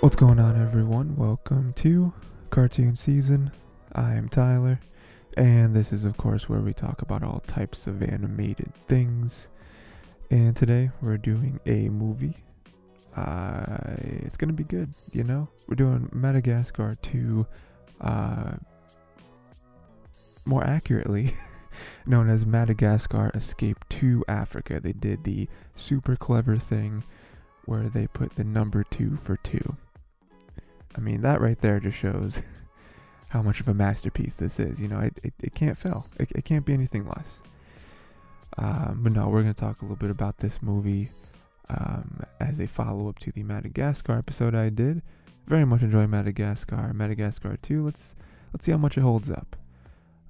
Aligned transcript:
What's 0.00 0.14
going 0.14 0.38
on, 0.38 0.60
everyone? 0.60 1.16
Welcome 1.16 1.72
to 1.76 2.12
Cartoon 2.50 2.96
Season. 2.96 3.50
I 3.94 4.12
am 4.12 4.28
Tyler, 4.28 4.78
and 5.38 5.74
this 5.74 5.90
is, 5.90 6.04
of 6.04 6.18
course, 6.18 6.50
where 6.50 6.60
we 6.60 6.74
talk 6.74 7.00
about 7.00 7.22
all 7.22 7.40
types 7.40 7.86
of 7.86 8.02
animated 8.02 8.74
things. 8.74 9.48
And 10.30 10.54
today 10.54 10.90
we're 11.00 11.16
doing 11.16 11.60
a 11.64 11.88
movie. 11.88 12.36
Uh, 13.16 13.96
it's 13.96 14.36
gonna 14.36 14.52
be 14.52 14.64
good, 14.64 14.92
you 15.12 15.24
know. 15.24 15.48
We're 15.66 15.76
doing 15.76 16.10
Madagascar 16.12 16.98
2, 17.00 17.46
uh, 18.02 18.52
more 20.44 20.62
accurately 20.62 21.32
known 22.06 22.28
as 22.28 22.44
Madagascar 22.44 23.30
Escape 23.34 23.82
to 23.88 24.22
Africa. 24.28 24.78
They 24.78 24.92
did 24.92 25.24
the 25.24 25.48
super 25.74 26.16
clever 26.16 26.58
thing 26.58 27.02
where 27.64 27.88
they 27.88 28.06
put 28.06 28.36
the 28.36 28.44
number 28.44 28.84
two 28.84 29.16
for 29.16 29.38
two. 29.38 29.76
I 30.96 31.00
mean, 31.00 31.22
that 31.22 31.40
right 31.40 31.60
there 31.60 31.80
just 31.80 31.98
shows 31.98 32.40
how 33.28 33.42
much 33.42 33.60
of 33.60 33.68
a 33.68 33.74
masterpiece 33.74 34.36
this 34.36 34.58
is. 34.58 34.80
You 34.80 34.88
know, 34.88 35.00
it, 35.00 35.18
it, 35.22 35.34
it 35.42 35.54
can't 35.54 35.76
fail, 35.76 36.06
it, 36.18 36.30
it 36.32 36.44
can't 36.44 36.64
be 36.64 36.72
anything 36.72 37.06
less. 37.06 37.42
Um, 38.58 39.00
but 39.02 39.12
no, 39.12 39.28
we're 39.28 39.42
going 39.42 39.52
to 39.52 39.60
talk 39.60 39.82
a 39.82 39.84
little 39.84 39.96
bit 39.96 40.10
about 40.10 40.38
this 40.38 40.62
movie 40.62 41.10
um, 41.68 42.22
as 42.40 42.60
a 42.60 42.66
follow 42.66 43.08
up 43.08 43.18
to 43.20 43.30
the 43.32 43.42
Madagascar 43.42 44.16
episode 44.16 44.54
I 44.54 44.70
did. 44.70 45.02
Very 45.46 45.64
much 45.64 45.82
enjoy 45.82 46.06
Madagascar, 46.06 46.92
Madagascar 46.94 47.56
2. 47.60 47.84
Let's 47.84 48.14
let's 48.52 48.64
see 48.64 48.72
how 48.72 48.78
much 48.78 48.96
it 48.96 49.02
holds 49.02 49.30
up. 49.30 49.56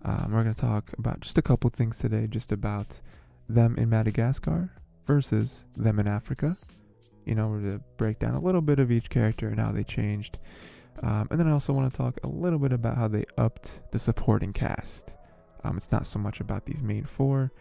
Um, 0.02 0.32
we're 0.32 0.42
going 0.42 0.54
to 0.54 0.60
talk 0.60 0.92
about 0.98 1.20
just 1.20 1.38
a 1.38 1.42
couple 1.42 1.70
things 1.70 1.98
today, 1.98 2.26
just 2.26 2.52
about 2.52 3.00
them 3.48 3.76
in 3.78 3.88
Madagascar 3.88 4.70
versus 5.06 5.64
them 5.76 5.98
in 5.98 6.06
Africa. 6.06 6.56
You 7.26 7.34
know, 7.34 7.60
to 7.60 7.80
break 7.98 8.18
down 8.18 8.34
a 8.34 8.40
little 8.40 8.62
bit 8.62 8.78
of 8.78 8.90
each 8.90 9.10
character 9.10 9.48
and 9.48 9.60
how 9.60 9.72
they 9.72 9.84
changed. 9.84 10.38
Um, 11.02 11.28
and 11.30 11.38
then 11.38 11.48
I 11.48 11.52
also 11.52 11.74
want 11.74 11.92
to 11.92 11.96
talk 11.96 12.18
a 12.22 12.28
little 12.28 12.58
bit 12.58 12.72
about 12.72 12.96
how 12.96 13.08
they 13.08 13.26
upped 13.36 13.80
the 13.90 13.98
supporting 13.98 14.54
cast. 14.54 15.14
Um, 15.64 15.76
it's 15.76 15.92
not 15.92 16.06
so 16.06 16.18
much 16.18 16.40
about 16.40 16.64
these 16.64 16.82
main 16.82 17.04
four. 17.04 17.52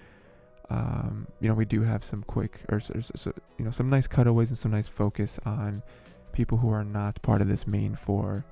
Um, 0.70 1.28
you 1.42 1.50
know, 1.50 1.56
we 1.56 1.66
do 1.66 1.82
have 1.82 2.06
some 2.06 2.24
quick, 2.24 2.62
or, 2.70 2.78
or, 2.78 3.02
or, 3.26 3.34
you 3.58 3.66
know, 3.66 3.72
some 3.72 3.90
nice 3.90 4.08
cutaways 4.08 4.52
and 4.52 4.60
some 4.60 4.72
nice 4.72 4.88
focus 4.88 5.40
on 5.46 5.84
people 6.32 6.58
who 6.60 6.70
are 6.70 6.86
not 6.86 7.22
part 7.24 7.42
of 7.42 7.48
this 7.48 7.68
main 7.68 7.96
four 7.96 8.46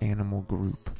animal 0.00 0.42
group. 0.42 0.90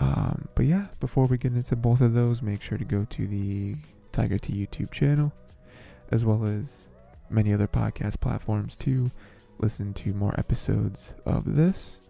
Um, 0.00 0.48
but 0.54 0.66
yeah, 0.66 0.86
before 1.00 1.26
we 1.26 1.38
get 1.38 1.52
into 1.52 1.76
both 1.76 2.00
of 2.00 2.14
those, 2.14 2.42
make 2.42 2.62
sure 2.62 2.78
to 2.78 2.84
go 2.84 3.06
to 3.10 3.26
the 3.26 3.76
Tiger 4.10 4.38
T 4.38 4.52
YouTube 4.52 4.90
channel, 4.90 5.32
as 6.10 6.24
well 6.24 6.44
as 6.44 6.78
many 7.32 7.52
other 7.52 7.68
podcast 7.68 8.20
platforms 8.20 8.76
to 8.76 9.10
listen 9.58 9.94
to 9.94 10.12
more 10.12 10.34
episodes 10.38 11.14
of 11.24 11.56
this. 11.56 12.00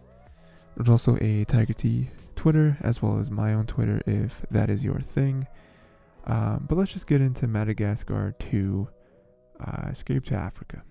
There's 0.75 0.89
also 0.89 1.17
a 1.21 1.45
Tiger 1.45 1.73
T 1.73 2.09
Twitter, 2.35 2.77
as 2.81 3.01
well 3.01 3.19
as 3.19 3.29
my 3.29 3.53
own 3.53 3.65
Twitter 3.65 4.01
if 4.05 4.41
that 4.49 4.69
is 4.69 4.83
your 4.83 4.99
thing. 4.99 5.47
Um, 6.25 6.65
but 6.67 6.77
let's 6.77 6.93
just 6.93 7.07
get 7.07 7.21
into 7.21 7.47
Madagascar 7.47 8.33
to 8.39 8.87
uh, 9.59 9.89
Escape 9.91 10.25
to 10.25 10.35
Africa. 10.35 10.83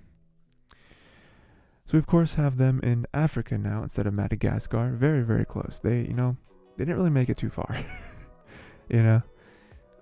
So 1.86 1.94
we 1.94 1.98
of 1.98 2.06
course 2.06 2.34
have 2.34 2.56
them 2.56 2.80
in 2.82 3.06
Africa 3.12 3.58
now 3.58 3.82
instead 3.82 4.06
of 4.06 4.14
Madagascar. 4.14 4.92
Very, 4.92 5.22
very 5.22 5.44
close. 5.44 5.80
They, 5.82 6.02
you 6.02 6.14
know, 6.14 6.36
they 6.76 6.84
didn't 6.84 6.96
really 6.96 7.10
make 7.10 7.28
it 7.28 7.36
too 7.36 7.50
far. 7.50 7.76
you 8.88 9.02
know, 9.02 9.22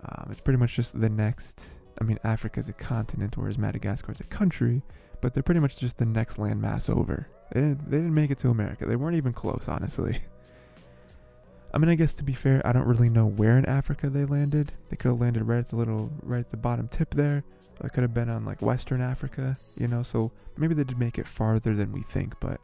um, 0.04 0.28
it's 0.30 0.40
pretty 0.40 0.58
much 0.58 0.74
just 0.74 1.00
the 1.00 1.08
next. 1.08 1.64
I 2.00 2.04
mean, 2.04 2.18
Africa 2.24 2.60
is 2.60 2.68
a 2.68 2.72
continent, 2.72 3.36
whereas 3.36 3.58
Madagascar 3.58 4.12
is 4.12 4.20
a 4.20 4.24
country, 4.24 4.82
but 5.20 5.34
they're 5.34 5.42
pretty 5.42 5.60
much 5.60 5.78
just 5.78 5.98
the 5.98 6.06
next 6.06 6.36
landmass 6.36 6.88
over. 6.88 7.28
They 7.52 7.60
didn't, 7.60 7.90
they 7.90 7.98
didn't 7.98 8.14
make 8.14 8.30
it 8.30 8.38
to 8.38 8.48
America. 8.48 8.86
They 8.86 8.96
weren't 8.96 9.16
even 9.16 9.32
close, 9.32 9.66
honestly. 9.68 10.20
I 11.74 11.78
mean, 11.78 11.90
I 11.90 11.94
guess 11.94 12.14
to 12.14 12.24
be 12.24 12.32
fair, 12.32 12.62
I 12.64 12.72
don't 12.72 12.86
really 12.86 13.10
know 13.10 13.26
where 13.26 13.58
in 13.58 13.66
Africa 13.66 14.10
they 14.10 14.24
landed. 14.24 14.72
They 14.88 14.96
could 14.96 15.08
have 15.08 15.20
landed 15.20 15.44
right 15.44 15.58
at 15.58 15.68
the 15.68 15.76
little, 15.76 16.10
right 16.22 16.40
at 16.40 16.50
the 16.50 16.56
bottom 16.56 16.88
tip 16.88 17.10
there. 17.10 17.44
It 17.82 17.92
could 17.92 18.02
have 18.02 18.14
been 18.14 18.28
on 18.28 18.44
like 18.44 18.60
Western 18.60 19.00
Africa, 19.00 19.56
you 19.76 19.88
know. 19.88 20.02
So 20.02 20.32
maybe 20.56 20.74
they 20.74 20.84
did 20.84 20.98
make 20.98 21.18
it 21.18 21.26
farther 21.26 21.74
than 21.74 21.92
we 21.92 22.02
think, 22.02 22.38
but 22.40 22.60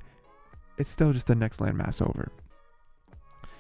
it's 0.77 0.91
still 0.91 1.13
just 1.13 1.27
the 1.27 1.35
next 1.35 1.61
landmass 1.61 2.03
over 2.03 2.31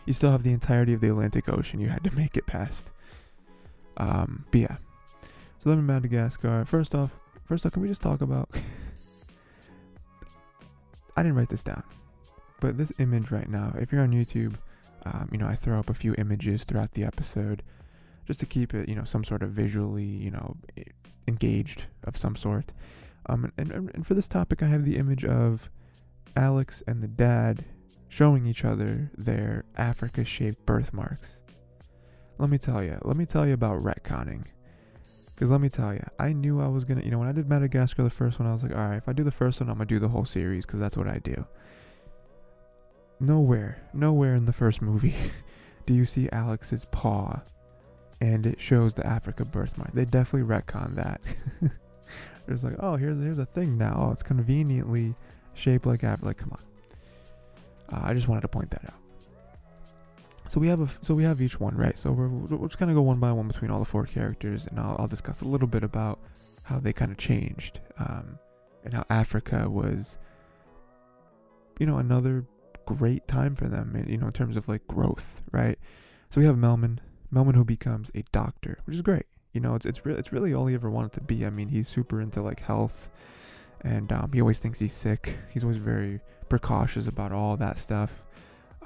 you 0.07 0.13
still 0.13 0.31
have 0.31 0.45
the 0.45 0.53
entirety 0.53 0.95
of 0.95 1.01
the 1.01 1.09
Atlantic 1.09 1.49
Ocean 1.49 1.81
you 1.81 1.89
had 1.89 2.05
to 2.05 2.11
make 2.17 2.37
it 2.37 2.47
past. 2.47 2.91
Um, 3.99 4.47
but 4.51 4.61
yeah. 4.61 4.77
So 5.67 5.71
live 5.71 5.81
in 5.81 5.87
Madagascar. 5.87 6.65
First 6.65 6.95
off, 6.95 7.11
first 7.45 7.67
off, 7.67 7.73
can 7.73 7.83
we 7.83 7.89
just 7.89 8.01
talk 8.01 8.21
about? 8.21 8.49
I 11.17 11.25
didn't 11.25 11.37
write 11.37 11.49
this 11.49 11.65
down, 11.65 11.83
but 12.61 12.79
this 12.79 12.93
image 13.01 13.33
right 13.33 13.49
now. 13.49 13.75
If 13.77 13.91
you're 13.91 14.03
on 14.03 14.13
YouTube, 14.13 14.55
um, 15.05 15.29
you 15.33 15.39
know 15.39 15.49
I 15.49 15.57
throw 15.57 15.81
up 15.81 15.91
a 15.91 15.95
few 15.95 16.15
images 16.19 16.63
throughout 16.63 16.93
the 16.93 17.03
episode, 17.03 17.65
just 18.29 18.39
to 18.39 18.47
keep 18.47 18.75
it, 18.75 18.89
you 18.89 18.95
know, 18.95 19.03
some 19.03 19.25
sort 19.25 19.43
of 19.43 19.51
visually, 19.51 20.05
you 20.05 20.31
know, 20.31 20.57
engaged 21.27 21.87
of 22.05 22.17
some 22.17 22.37
sort. 22.37 22.71
Um, 23.29 23.51
and, 23.59 23.73
and, 23.73 23.91
and 23.93 24.07
for 24.07 24.15
this 24.15 24.29
topic, 24.29 24.63
I 24.63 24.67
have 24.67 24.85
the 24.85 24.97
image 24.97 25.25
of 25.25 25.69
Alex 26.37 26.81
and 26.87 27.03
the 27.03 27.09
dad 27.09 27.65
showing 28.09 28.47
each 28.47 28.65
other 28.65 29.11
their 29.19 29.65
Africa 29.77 30.25
shaped 30.25 30.65
birthmarks. 30.65 31.39
Let 32.39 32.51
me 32.51 32.59
tell 32.59 32.85
you, 32.85 33.01
let 33.03 33.17
me 33.17 33.27
tell 33.27 33.45
you 33.45 33.55
about 33.55 33.83
retconning. 33.83 34.45
Because 35.37 35.51
let 35.51 35.61
me 35.61 35.69
tell 35.69 35.93
you, 35.93 36.03
I 36.19 36.33
knew 36.33 36.63
I 36.63 36.67
was 36.67 36.87
going 36.87 36.99
to, 36.99 37.05
you 37.05 37.11
know, 37.11 37.19
when 37.19 37.29
I 37.29 37.33
did 37.33 37.47
Madagascar 37.47 38.03
the 38.03 38.09
first 38.09 38.39
one, 38.39 38.49
I 38.49 38.55
was 38.55 38.63
like, 38.63 38.73
all 38.73 38.89
right, 38.89 38.97
if 38.97 39.07
I 39.07 39.13
do 39.13 39.23
the 39.23 39.31
first 39.31 39.61
one, 39.61 39.69
I'm 39.69 39.77
going 39.77 39.87
to 39.87 39.95
do 39.95 39.99
the 39.99 40.09
whole 40.09 40.25
series 40.25 40.65
because 40.65 40.81
that's 40.81 40.97
what 40.97 41.07
I 41.07 41.19
do. 41.19 41.45
Nowhere, 43.21 43.83
nowhere 43.93 44.35
in 44.35 44.47
the 44.47 44.53
first 44.55 44.81
movie 44.81 45.15
do 45.87 45.93
you 45.93 46.07
see 46.07 46.31
Alex's 46.33 46.87
paw 46.87 47.43
and 48.19 48.47
it 48.47 48.59
shows 48.59 48.95
the 48.95 49.07
Africa 49.07 49.45
birthmark. 49.45 49.93
They 49.93 50.07
definitely 50.07 50.49
retcon 50.49 50.95
that. 50.95 51.21
There's 52.47 52.65
like, 52.65 52.77
oh, 52.79 52.97
here's 52.97 53.19
here's 53.19 53.39
a 53.39 53.45
thing 53.45 53.77
now. 53.77 54.07
Oh, 54.09 54.13
it's 54.13 54.23
conveniently 54.23 55.15
shaped 55.53 55.85
like 55.85 56.03
Africa. 56.03 56.27
Like, 56.27 56.39
come 56.39 56.53
on. 56.53 57.95
Uh, 57.95 58.07
I 58.07 58.15
just 58.15 58.27
wanted 58.27 58.41
to 58.43 58.49
point 58.49 58.71
that 58.71 58.85
out. 58.87 59.06
So 60.49 60.61
we 60.61 60.69
have 60.69 60.81
a 60.81 60.89
so 61.03 61.15
we 61.15 61.25
have 61.25 61.41
each 61.41 61.59
one 61.59 61.77
right. 61.77 61.99
So 61.99 62.13
we're 62.13 62.29
we're 62.29 62.69
just 62.69 62.79
gonna 62.79 62.95
go 62.95 63.03
one 63.03 63.19
by 63.19 63.33
one 63.33 63.49
between 63.49 63.71
all 63.71 63.79
the 63.79 63.85
four 63.85 64.05
characters, 64.05 64.67
and 64.67 64.79
I'll, 64.79 64.97
I'll 64.99 65.09
discuss 65.09 65.41
a 65.41 65.49
little 65.49 65.67
bit 65.67 65.83
about 65.83 66.21
how 66.63 66.79
they 66.79 66.93
kind 66.93 67.11
of 67.11 67.19
changed, 67.19 67.81
um, 67.99 68.39
and 68.85 68.95
how 68.95 69.05
Africa 69.11 69.69
was, 69.69 70.19
you 71.79 71.87
know, 71.87 71.99
another 71.99 72.47
great 72.85 73.27
time 73.27 73.57
for 73.57 73.69
them. 73.69 74.05
You 74.07 74.19
know, 74.19 74.29
in 74.29 74.33
terms 74.33 74.57
of 74.57 74.69
like 74.69 74.87
growth, 74.87 75.43
right? 75.51 75.79
So 76.31 76.41
we 76.41 76.47
have 76.47 76.57
Melman, 76.57 76.99
Melman 77.33 77.55
who 77.55 77.65
becomes 77.65 78.11
a 78.15 78.23
doctor, 78.33 78.79
which 78.85 78.97
is 78.97 79.03
great. 79.03 79.27
You 79.53 79.61
know, 79.61 79.75
it's 79.75 79.87
it's 79.87 80.07
really 80.07 80.19
it's 80.19 80.33
really 80.33 80.55
all 80.55 80.67
he 80.67 80.75
ever 80.75 80.91
wanted 80.91 81.13
to 81.13 81.21
be. 81.21 81.45
I 81.45 81.51
mean, 81.51 81.69
he's 81.69 81.89
super 81.89 82.21
into 82.21 82.41
like 82.41 82.61
health, 82.61 83.09
and 83.81 84.13
um, 84.13 84.31
he 84.33 84.41
always 84.41 84.61
thinks 84.61 84.79
he's 84.79 84.95
sick. 84.95 85.39
He's 85.51 85.65
always 85.65 85.79
very 85.79 86.21
precautious 86.49 87.09
about 87.09 87.33
all 87.33 87.57
that 87.57 87.79
stuff. 87.79 88.23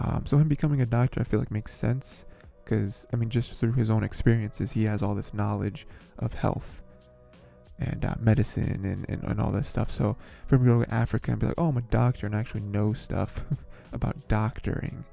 Um, 0.00 0.24
so 0.26 0.38
him 0.38 0.48
becoming 0.48 0.80
a 0.80 0.86
doctor, 0.86 1.20
I 1.20 1.24
feel 1.24 1.38
like 1.38 1.50
makes 1.50 1.74
sense 1.74 2.24
because 2.64 3.06
I 3.12 3.16
mean, 3.16 3.30
just 3.30 3.58
through 3.58 3.72
his 3.72 3.90
own 3.90 4.02
experiences, 4.02 4.72
he 4.72 4.84
has 4.84 5.02
all 5.02 5.14
this 5.14 5.34
knowledge 5.34 5.86
of 6.18 6.34
health 6.34 6.82
and 7.78 8.04
uh, 8.04 8.14
medicine 8.20 8.84
and, 8.84 9.08
and, 9.08 9.24
and 9.24 9.40
all 9.40 9.50
this 9.50 9.68
stuff. 9.68 9.90
So 9.90 10.16
for 10.46 10.56
him 10.56 10.64
to 10.64 10.70
go 10.70 10.84
to 10.84 10.94
Africa 10.94 11.32
and 11.32 11.40
be 11.40 11.46
like, 11.46 11.58
oh, 11.58 11.68
I'm 11.68 11.76
a 11.76 11.82
doctor 11.82 12.26
and 12.26 12.34
I 12.34 12.40
actually 12.40 12.62
know 12.62 12.92
stuff 12.92 13.42
about 13.92 14.28
doctoring, 14.28 15.04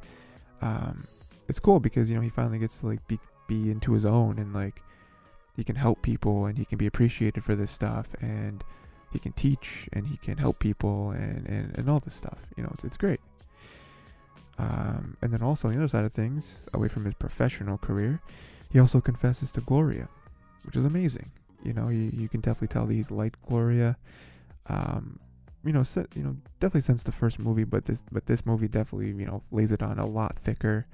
um, 0.62 1.06
it's 1.47 1.59
cool 1.59 1.80
because 1.80 2.09
you 2.09 2.16
know 2.16 2.22
he 2.22 2.30
finally 2.30 2.59
gets 2.59 2.80
to 2.80 2.88
like 2.88 3.06
be 3.08 3.20
be 3.47 3.72
into 3.72 3.94
his 3.94 4.03
own 4.03 4.38
and 4.38 4.53
like 4.53 4.81
he 5.56 5.64
can 5.64 5.76
help 5.76 6.02
people 6.02 6.46
and 6.46 6.58
he 6.58 6.66
can 6.66 6.78
be 6.78 6.86
appreciated 6.86 7.44
for 7.44 7.56
this 7.56 7.72
stuff 7.72 8.08
and 8.20 8.64
he 9.14 9.20
can 9.20 9.32
teach 9.32 9.88
and 9.94 10.08
he 10.08 10.17
can 10.17 10.38
help 10.38 10.59
people 10.59 11.11
and, 11.11 11.47
and, 11.47 11.78
and 11.78 11.90
all 11.90 12.00
this 12.00 12.14
stuff. 12.14 12.40
You 12.58 12.64
know, 12.64 12.70
it's, 12.73 12.84
it's 12.84 12.97
great. 12.97 13.22
Um, 14.58 15.18
and 15.22 15.32
then 15.32 15.42
also 15.42 15.68
on 15.68 15.76
the 15.76 15.80
other 15.80 15.88
side 15.88 16.06
of 16.06 16.14
things, 16.14 16.64
away 16.74 16.88
from 16.88 17.06
his 17.06 17.14
professional 17.14 17.78
career, 17.78 18.22
he 18.72 18.80
also 18.80 19.00
confesses 19.00 19.52
to 19.52 19.62
Gloria, 19.62 20.09
which 20.66 20.76
is 20.76 20.86
amazing. 20.86 21.32
You 21.64 21.74
know, 21.74 21.90
you, 21.90 22.12
you 22.14 22.28
can 22.28 22.42
definitely 22.42 22.70
tell 22.70 22.86
that 22.86 22.94
he's 22.94 23.12
liked 23.12 23.42
Gloria. 23.44 23.98
Um, 24.68 25.20
you 25.64 25.74
know, 25.74 25.84
you 26.16 26.24
know, 26.24 26.38
definitely 26.59 26.82
since 26.82 27.04
the 27.04 27.12
first 27.12 27.40
movie, 27.40 27.66
but 27.66 27.86
this 27.86 28.04
but 28.12 28.26
this 28.26 28.46
movie 28.46 28.68
definitely 28.68 29.08
you 29.08 29.26
know 29.26 29.44
lays 29.52 29.72
it 29.72 29.82
on 29.82 30.00
a 30.00 30.06
lot 30.06 30.38
thicker. 30.38 30.88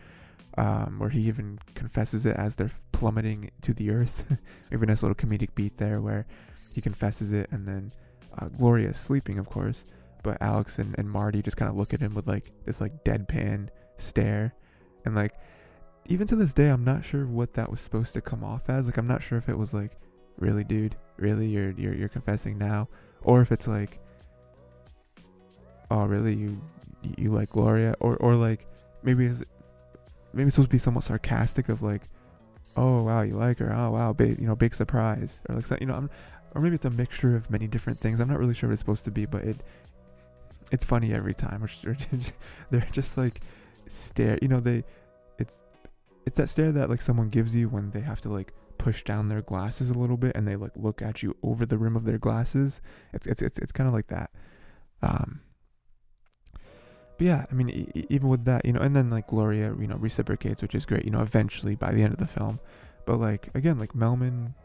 Um, 0.56 1.00
where 1.00 1.10
he 1.10 1.22
even 1.22 1.58
confesses 1.74 2.28
it 2.28 2.36
as 2.36 2.58
they're 2.58 2.70
plummeting 2.92 3.50
to 3.62 3.74
the 3.74 3.90
earth. 3.90 4.38
even 4.72 4.90
a 4.90 4.94
little 4.94 5.16
comedic 5.16 5.56
beat 5.56 5.78
there 5.78 6.00
where 6.00 6.28
he 6.72 6.80
confesses 6.80 7.34
it 7.34 7.50
and 7.52 7.68
then 7.68 7.92
uh, 8.38 8.50
Gloria 8.50 8.90
is 8.90 9.00
sleeping, 9.00 9.40
of 9.40 9.50
course, 9.50 9.84
but 10.24 10.42
Alex 10.42 10.80
and, 10.80 10.96
and 10.98 11.10
Marty 11.10 11.42
just 11.42 11.58
kind 11.58 11.70
of 11.70 11.76
look 11.78 11.94
at 11.94 12.00
him 12.00 12.16
with 12.16 12.28
like 12.28 12.52
this 12.66 12.82
like 12.82 13.04
deadpan 13.04 13.70
stare, 13.98 14.54
and 15.06 15.16
like 15.16 15.34
even 16.06 16.28
to 16.28 16.36
this 16.36 16.54
day, 16.54 16.70
I'm 16.70 16.84
not 16.84 17.06
sure 17.06 17.26
what 17.26 17.54
that 17.54 17.70
was 17.70 17.80
supposed 17.80 18.14
to 18.14 18.22
come 18.22 18.44
off 18.44 18.70
as. 18.70 18.88
Like 18.88 18.98
I'm 18.98 19.08
not 19.08 19.22
sure 19.24 19.38
if 19.38 19.50
it 19.50 19.58
was 19.58 19.74
like, 19.74 19.92
really, 20.38 20.64
dude, 20.64 20.96
really, 21.18 21.48
you're 21.48 21.72
you're 21.72 21.94
you're 21.94 22.10
confessing 22.10 22.58
now, 22.58 22.90
or 23.22 23.42
if 23.42 23.52
it's 23.52 23.68
like, 23.68 24.00
oh 25.92 26.06
really? 26.06 26.34
You 26.34 26.62
you 27.18 27.32
like 27.32 27.50
Gloria? 27.50 27.96
Or 28.00 28.18
or 28.18 28.36
like 28.36 28.68
maybe 29.04 29.28
it's 29.28 29.44
maybe 30.34 30.48
it's 30.48 30.56
supposed 30.56 30.70
to 30.70 30.74
be 30.74 30.80
somewhat 30.80 31.04
sarcastic 31.04 31.70
of 31.70 31.82
like 31.82 32.02
oh 32.76 33.04
wow 33.04 33.22
you 33.22 33.36
like 33.36 33.60
her. 33.60 33.74
Oh 33.74 33.92
wow 33.92 34.14
big 34.14 34.40
you 34.40 34.48
know 34.48 34.56
big 34.56 34.74
surprise. 34.74 35.42
Or 35.48 35.56
like 35.56 35.80
you 35.80 35.88
know 35.88 35.96
I'm, 35.96 36.10
or 36.56 36.62
maybe 36.62 36.76
it's 36.76 36.86
a 36.86 36.90
mixture 36.90 37.36
of 37.36 37.50
many 37.50 37.68
different 37.68 38.00
things. 38.00 38.20
I'm 38.20 38.30
not 38.30 38.40
really 38.40 38.54
sure 38.54 38.70
what 38.70 38.74
it's 38.74 38.82
supposed 38.82 39.06
to 39.06 39.12
be 39.12 39.26
but 39.26 39.44
it 39.44 39.58
it's 40.74 40.84
funny 40.84 41.14
every 41.14 41.36
time. 41.36 41.66
They're 42.72 42.88
just 42.92 43.18
like 43.18 43.40
stare 43.88 44.40
you 44.42 44.48
know 44.48 44.60
they 44.60 44.84
it's 45.38 45.60
it's 46.26 46.38
that 46.38 46.50
stare 46.50 46.72
that 46.72 46.90
like 46.90 47.02
someone 47.02 47.30
gives 47.30 47.56
you 47.56 47.70
when 47.70 47.92
they 47.92 48.00
have 48.00 48.20
to 48.22 48.30
like 48.30 48.54
push 48.80 49.04
down 49.04 49.30
their 49.30 49.42
glasses 49.42 49.90
a 49.90 49.94
little 49.94 50.18
bit 50.18 50.36
and 50.36 50.48
they 50.48 50.56
like 50.56 50.72
look 50.76 51.02
at 51.02 51.22
you 51.22 51.36
over 51.44 51.66
the 51.66 51.78
rim 51.78 51.96
of 51.96 52.06
their 52.06 52.18
glasses. 52.18 52.82
It's 53.14 53.28
it's 53.28 53.42
it's, 53.42 53.60
it's 53.60 53.72
kind 53.72 53.88
of 53.88 53.94
like 53.94 54.08
that. 54.08 54.32
Um 55.02 55.42
but 57.18 57.28
yeah, 57.28 57.46
I 57.52 57.54
mean, 57.54 57.70
e- 57.70 58.08
even 58.10 58.28
with 58.28 58.46
that, 58.46 58.66
you 58.66 58.74
know, 58.74 58.82
and 58.82 58.96
then 58.96 59.12
like 59.12 59.28
Gloria, 59.28 59.76
you 59.80 59.86
know, 59.86 59.98
reciprocates, 59.98 60.64
which 60.64 60.74
is 60.74 60.88
great, 60.88 61.06
you 61.06 61.12
know, 61.12 61.22
eventually 61.22 61.76
by 61.76 61.92
the 61.92 62.02
end 62.02 62.14
of 62.14 62.20
the 62.20 62.26
film. 62.26 62.60
But 63.06 63.20
like, 63.20 63.50
again, 63.54 63.78
like 63.78 63.94
Melman, 63.94 64.56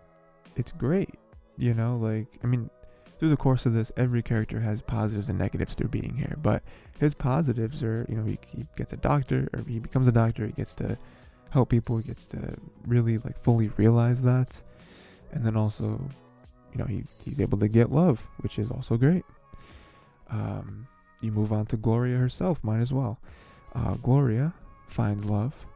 it's 0.56 0.72
great, 0.72 1.10
you 1.58 1.74
know, 1.74 1.98
like, 1.98 2.28
I 2.42 2.46
mean, 2.46 2.70
through 3.18 3.30
the 3.30 3.36
course 3.36 3.66
of 3.66 3.72
this, 3.72 3.90
every 3.96 4.22
character 4.22 4.60
has 4.60 4.80
positives 4.80 5.28
and 5.28 5.38
negatives 5.38 5.74
through 5.74 5.88
being 5.88 6.14
here. 6.16 6.36
But 6.40 6.62
his 7.00 7.14
positives 7.14 7.82
are, 7.82 8.06
you 8.08 8.16
know, 8.16 8.24
he, 8.24 8.38
he 8.48 8.66
gets 8.76 8.92
a 8.92 8.96
doctor, 8.96 9.48
or 9.52 9.62
he 9.62 9.78
becomes 9.78 10.06
a 10.06 10.12
doctor, 10.12 10.46
he 10.46 10.52
gets 10.52 10.74
to 10.76 10.96
help 11.50 11.70
people, 11.70 11.96
he 11.98 12.04
gets 12.04 12.26
to 12.28 12.56
really 12.86 13.18
like 13.18 13.36
fully 13.36 13.68
realize 13.76 14.22
that. 14.22 14.60
And 15.32 15.44
then 15.44 15.56
also, 15.56 16.00
you 16.72 16.78
know, 16.78 16.84
he, 16.84 17.04
he's 17.24 17.40
able 17.40 17.58
to 17.58 17.68
get 17.68 17.90
love, 17.90 18.28
which 18.38 18.58
is 18.58 18.70
also 18.70 18.96
great. 18.96 19.24
Um, 20.30 20.86
you 21.20 21.32
move 21.32 21.52
on 21.52 21.66
to 21.66 21.76
Gloria 21.76 22.16
herself, 22.18 22.62
might 22.62 22.80
as 22.80 22.92
well. 22.92 23.18
Uh, 23.74 23.94
Gloria 23.94 24.54
finds 24.86 25.24
love 25.24 25.66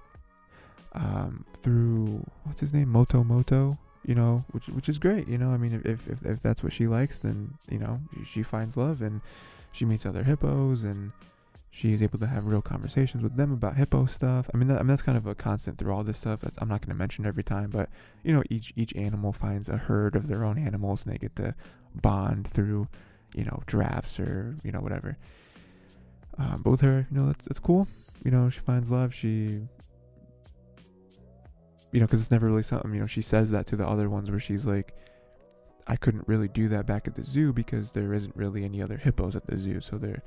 um, 0.92 1.44
through 1.62 2.24
what's 2.44 2.60
his 2.60 2.72
name, 2.72 2.88
Moto 2.88 3.24
Moto. 3.24 3.78
You 4.04 4.14
know, 4.14 4.44
which 4.50 4.66
which 4.66 4.88
is 4.88 4.98
great. 4.98 5.28
You 5.28 5.38
know, 5.38 5.50
I 5.50 5.56
mean, 5.56 5.80
if 5.84 6.08
if 6.08 6.24
if 6.24 6.42
that's 6.42 6.62
what 6.62 6.72
she 6.72 6.86
likes, 6.86 7.18
then 7.18 7.54
you 7.70 7.78
know 7.78 8.00
she 8.26 8.42
finds 8.42 8.76
love 8.76 9.00
and 9.00 9.20
she 9.70 9.84
meets 9.84 10.04
other 10.04 10.24
hippos 10.24 10.84
and 10.84 11.12
she 11.70 11.94
is 11.94 12.02
able 12.02 12.18
to 12.18 12.26
have 12.26 12.46
real 12.46 12.60
conversations 12.60 13.22
with 13.22 13.36
them 13.36 13.52
about 13.52 13.76
hippo 13.76 14.04
stuff. 14.04 14.50
I 14.52 14.58
mean, 14.58 14.68
that, 14.68 14.74
I 14.74 14.78
mean 14.80 14.88
that's 14.88 15.02
kind 15.02 15.16
of 15.16 15.26
a 15.26 15.34
constant 15.34 15.78
through 15.78 15.92
all 15.94 16.04
this 16.04 16.18
stuff. 16.18 16.42
That's, 16.42 16.58
I'm 16.60 16.68
not 16.68 16.82
going 16.82 16.90
to 16.90 16.98
mention 16.98 17.24
every 17.24 17.42
time, 17.42 17.70
but 17.70 17.88
you 18.22 18.32
know, 18.32 18.42
each 18.50 18.72
each 18.76 18.94
animal 18.94 19.32
finds 19.32 19.68
a 19.68 19.76
herd 19.76 20.14
of 20.16 20.26
their 20.26 20.44
own 20.44 20.58
animals, 20.58 21.04
and 21.04 21.14
they 21.14 21.18
get 21.18 21.36
to 21.36 21.54
bond 21.94 22.46
through 22.46 22.88
you 23.34 23.44
know, 23.44 23.62
drafts 23.66 24.20
or, 24.20 24.56
you 24.62 24.72
know, 24.72 24.80
whatever. 24.80 25.16
Um, 26.38 26.62
but 26.62 26.70
with 26.70 26.80
her, 26.82 27.06
you 27.10 27.18
know, 27.18 27.26
that's, 27.26 27.46
that's 27.46 27.58
cool. 27.58 27.86
You 28.24 28.30
know, 28.30 28.48
she 28.50 28.60
finds 28.60 28.90
love. 28.90 29.14
She, 29.14 29.60
you 31.92 32.00
know, 32.00 32.06
because 32.06 32.20
it's 32.20 32.30
never 32.30 32.46
really 32.46 32.62
something, 32.62 32.92
you 32.92 33.00
know, 33.00 33.06
she 33.06 33.22
says 33.22 33.50
that 33.50 33.66
to 33.68 33.76
the 33.76 33.86
other 33.86 34.08
ones 34.08 34.30
where 34.30 34.40
she's 34.40 34.64
like, 34.64 34.94
I 35.86 35.96
couldn't 35.96 36.26
really 36.26 36.48
do 36.48 36.68
that 36.68 36.86
back 36.86 37.06
at 37.06 37.14
the 37.14 37.24
zoo 37.24 37.52
because 37.52 37.90
there 37.90 38.14
isn't 38.14 38.34
really 38.36 38.64
any 38.64 38.82
other 38.82 38.96
hippos 38.96 39.36
at 39.36 39.46
the 39.46 39.58
zoo. 39.58 39.80
So 39.80 39.98
there, 39.98 40.22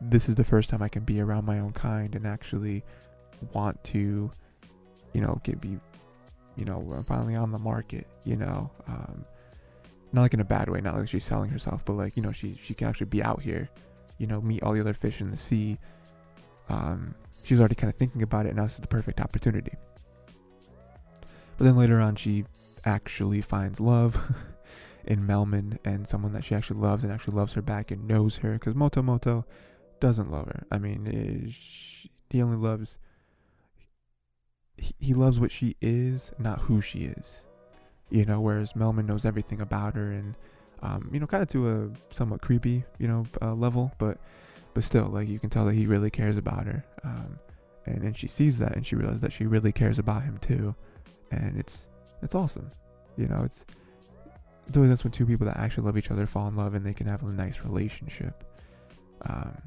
this 0.00 0.28
is 0.28 0.34
the 0.34 0.44
first 0.44 0.68
time 0.68 0.82
I 0.82 0.88
can 0.88 1.04
be 1.04 1.20
around 1.20 1.44
my 1.44 1.60
own 1.60 1.72
kind 1.72 2.14
and 2.14 2.26
actually 2.26 2.84
want 3.52 3.82
to, 3.84 4.30
you 5.12 5.20
know, 5.20 5.40
get 5.44 5.60
be, 5.60 5.78
you 6.56 6.64
know, 6.64 6.92
I'm 6.94 7.04
finally 7.04 7.36
on 7.36 7.52
the 7.52 7.58
market, 7.58 8.06
you 8.24 8.36
know, 8.36 8.70
um, 8.86 9.24
not 10.12 10.22
like 10.22 10.34
in 10.34 10.40
a 10.40 10.44
bad 10.44 10.68
way, 10.68 10.80
not 10.80 10.96
like 10.96 11.08
she's 11.08 11.24
selling 11.24 11.50
herself, 11.50 11.84
but 11.84 11.94
like 11.94 12.16
you 12.16 12.22
know 12.22 12.32
she 12.32 12.58
she 12.62 12.74
can 12.74 12.88
actually 12.88 13.06
be 13.06 13.22
out 13.22 13.40
here, 13.40 13.70
you 14.18 14.26
know, 14.26 14.40
meet 14.40 14.62
all 14.62 14.72
the 14.74 14.80
other 14.80 14.92
fish 14.92 15.20
in 15.20 15.30
the 15.30 15.36
sea. 15.36 15.78
Um, 16.68 17.14
she's 17.42 17.60
already 17.60 17.74
kind 17.74 17.90
of 17.90 17.96
thinking 17.96 18.22
about 18.22 18.46
it, 18.46 18.50
and 18.50 18.58
now 18.58 18.64
this 18.64 18.74
is 18.74 18.80
the 18.80 18.88
perfect 18.88 19.20
opportunity. 19.20 19.72
But 21.62 21.66
then 21.66 21.76
later 21.76 22.00
on, 22.00 22.16
she 22.16 22.44
actually 22.84 23.40
finds 23.40 23.78
love 23.78 24.34
in 25.04 25.24
Melman 25.24 25.78
and 25.84 26.08
someone 26.08 26.32
that 26.32 26.42
she 26.42 26.56
actually 26.56 26.80
loves 26.80 27.04
and 27.04 27.12
actually 27.12 27.36
loves 27.36 27.52
her 27.52 27.62
back 27.62 27.92
and 27.92 28.08
knows 28.08 28.38
her 28.38 28.54
because 28.54 28.74
Moto 28.74 29.00
Moto 29.00 29.46
doesn't 30.00 30.28
love 30.28 30.46
her. 30.46 30.66
I 30.72 30.78
mean, 30.78 31.06
eh, 31.06 32.08
he 32.30 32.42
only 32.42 32.56
loves. 32.56 32.98
He, 34.76 34.92
he 34.98 35.14
loves 35.14 35.38
what 35.38 35.52
she 35.52 35.76
is, 35.80 36.32
not 36.36 36.62
who 36.62 36.80
she 36.80 37.04
is 37.04 37.44
you 38.10 38.24
know, 38.24 38.40
whereas 38.40 38.72
Melman 38.72 39.06
knows 39.06 39.24
everything 39.24 39.60
about 39.60 39.94
her 39.94 40.10
and, 40.10 40.34
um, 40.82 41.10
you 41.12 41.20
know, 41.20 41.28
kind 41.28 41.44
of 41.44 41.48
to 41.50 41.70
a 41.70 41.90
somewhat 42.12 42.42
creepy, 42.42 42.82
you 42.98 43.06
know, 43.06 43.24
uh, 43.40 43.54
level, 43.54 43.92
but, 43.98 44.18
but 44.74 44.82
still, 44.82 45.06
like, 45.06 45.28
you 45.28 45.38
can 45.38 45.48
tell 45.48 45.64
that 45.66 45.74
he 45.74 45.86
really 45.86 46.10
cares 46.10 46.36
about 46.36 46.66
her. 46.66 46.84
Um, 47.04 47.38
and, 47.86 48.02
and 48.02 48.18
she 48.18 48.26
sees 48.26 48.58
that 48.58 48.74
and 48.74 48.84
she 48.84 48.96
realizes 48.96 49.20
that 49.20 49.32
she 49.32 49.46
really 49.46 49.70
cares 49.70 50.00
about 50.00 50.24
him 50.24 50.38
too. 50.38 50.74
And 51.32 51.58
it's, 51.58 51.88
it's 52.22 52.34
awesome. 52.34 52.70
You 53.16 53.26
know, 53.26 53.42
it's, 53.44 53.64
always 54.74 54.90
that's 54.90 55.04
when 55.04 55.12
two 55.12 55.26
people 55.26 55.46
that 55.46 55.56
actually 55.56 55.84
love 55.84 55.98
each 55.98 56.10
other 56.10 56.26
fall 56.26 56.48
in 56.48 56.56
love 56.56 56.74
and 56.74 56.86
they 56.86 56.94
can 56.94 57.06
have 57.06 57.22
a 57.22 57.32
nice 57.32 57.60
relationship. 57.64 58.44
Um, 59.22 59.60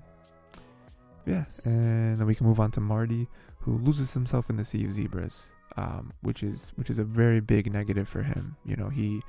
yeah, 1.26 1.46
and 1.64 2.18
then 2.18 2.26
we 2.26 2.36
can 2.36 2.48
move 2.48 2.60
on 2.60 2.72
to 2.72 2.80
Marty, 2.80 3.28
who 3.60 3.78
loses 3.80 4.14
himself 4.14 4.50
in 4.50 4.58
the 4.58 4.66
sea 4.66 4.86
of 4.86 4.94
zebras 4.94 5.50
um, 5.78 6.14
which 6.22 6.44
is 6.44 6.72
which 6.76 6.90
is 6.90 6.98
a 6.98 7.04
very 7.04 7.40
big 7.40 7.72
negative 7.72 8.08
for 8.08 8.24
him. 8.24 8.56
You 8.66 8.76
know, 8.76 8.90
he 8.90 9.22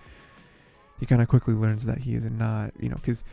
he 0.98 1.06
kind 1.06 1.22
of 1.22 1.28
quickly 1.28 1.54
learns 1.54 1.84
that 1.86 1.98
he 1.98 2.14
is 2.14 2.24
not, 2.24 2.72
you 2.78 2.88
know, 2.88 2.96
because 2.96 3.24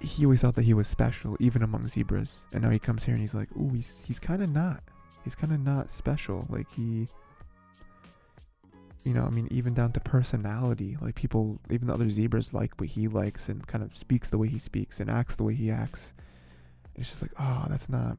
he 0.00 0.24
always 0.24 0.40
thought 0.40 0.54
that 0.54 0.62
he 0.62 0.74
was 0.74 0.86
special, 0.86 1.36
even 1.40 1.62
among 1.62 1.88
zebras, 1.88 2.44
and 2.52 2.62
now 2.62 2.70
he 2.70 2.78
comes 2.78 3.04
here 3.04 3.14
and 3.14 3.20
he's 3.20 3.34
like, 3.34 3.48
oh, 3.58 3.70
he's 3.70 4.02
he's 4.06 4.18
kind 4.18 4.42
of 4.42 4.50
not. 4.50 4.82
He's 5.24 5.34
kind 5.34 5.52
of 5.52 5.60
not 5.60 5.90
special. 5.90 6.46
Like 6.48 6.70
he, 6.70 7.08
you 9.04 9.14
know, 9.14 9.24
I 9.24 9.30
mean, 9.30 9.48
even 9.50 9.74
down 9.74 9.92
to 9.92 10.00
personality. 10.00 10.96
Like 11.00 11.14
people, 11.14 11.60
even 11.70 11.88
the 11.88 11.94
other 11.94 12.10
zebras 12.10 12.52
like 12.52 12.78
what 12.80 12.90
he 12.90 13.08
likes 13.08 13.48
and 13.48 13.66
kind 13.66 13.82
of 13.84 13.96
speaks 13.96 14.28
the 14.28 14.38
way 14.38 14.48
he 14.48 14.58
speaks 14.58 15.00
and 15.00 15.10
acts 15.10 15.36
the 15.36 15.44
way 15.44 15.54
he 15.54 15.70
acts. 15.70 16.12
It's 16.94 17.08
just 17.10 17.22
like, 17.22 17.32
oh, 17.38 17.66
that's 17.68 17.88
not, 17.88 18.18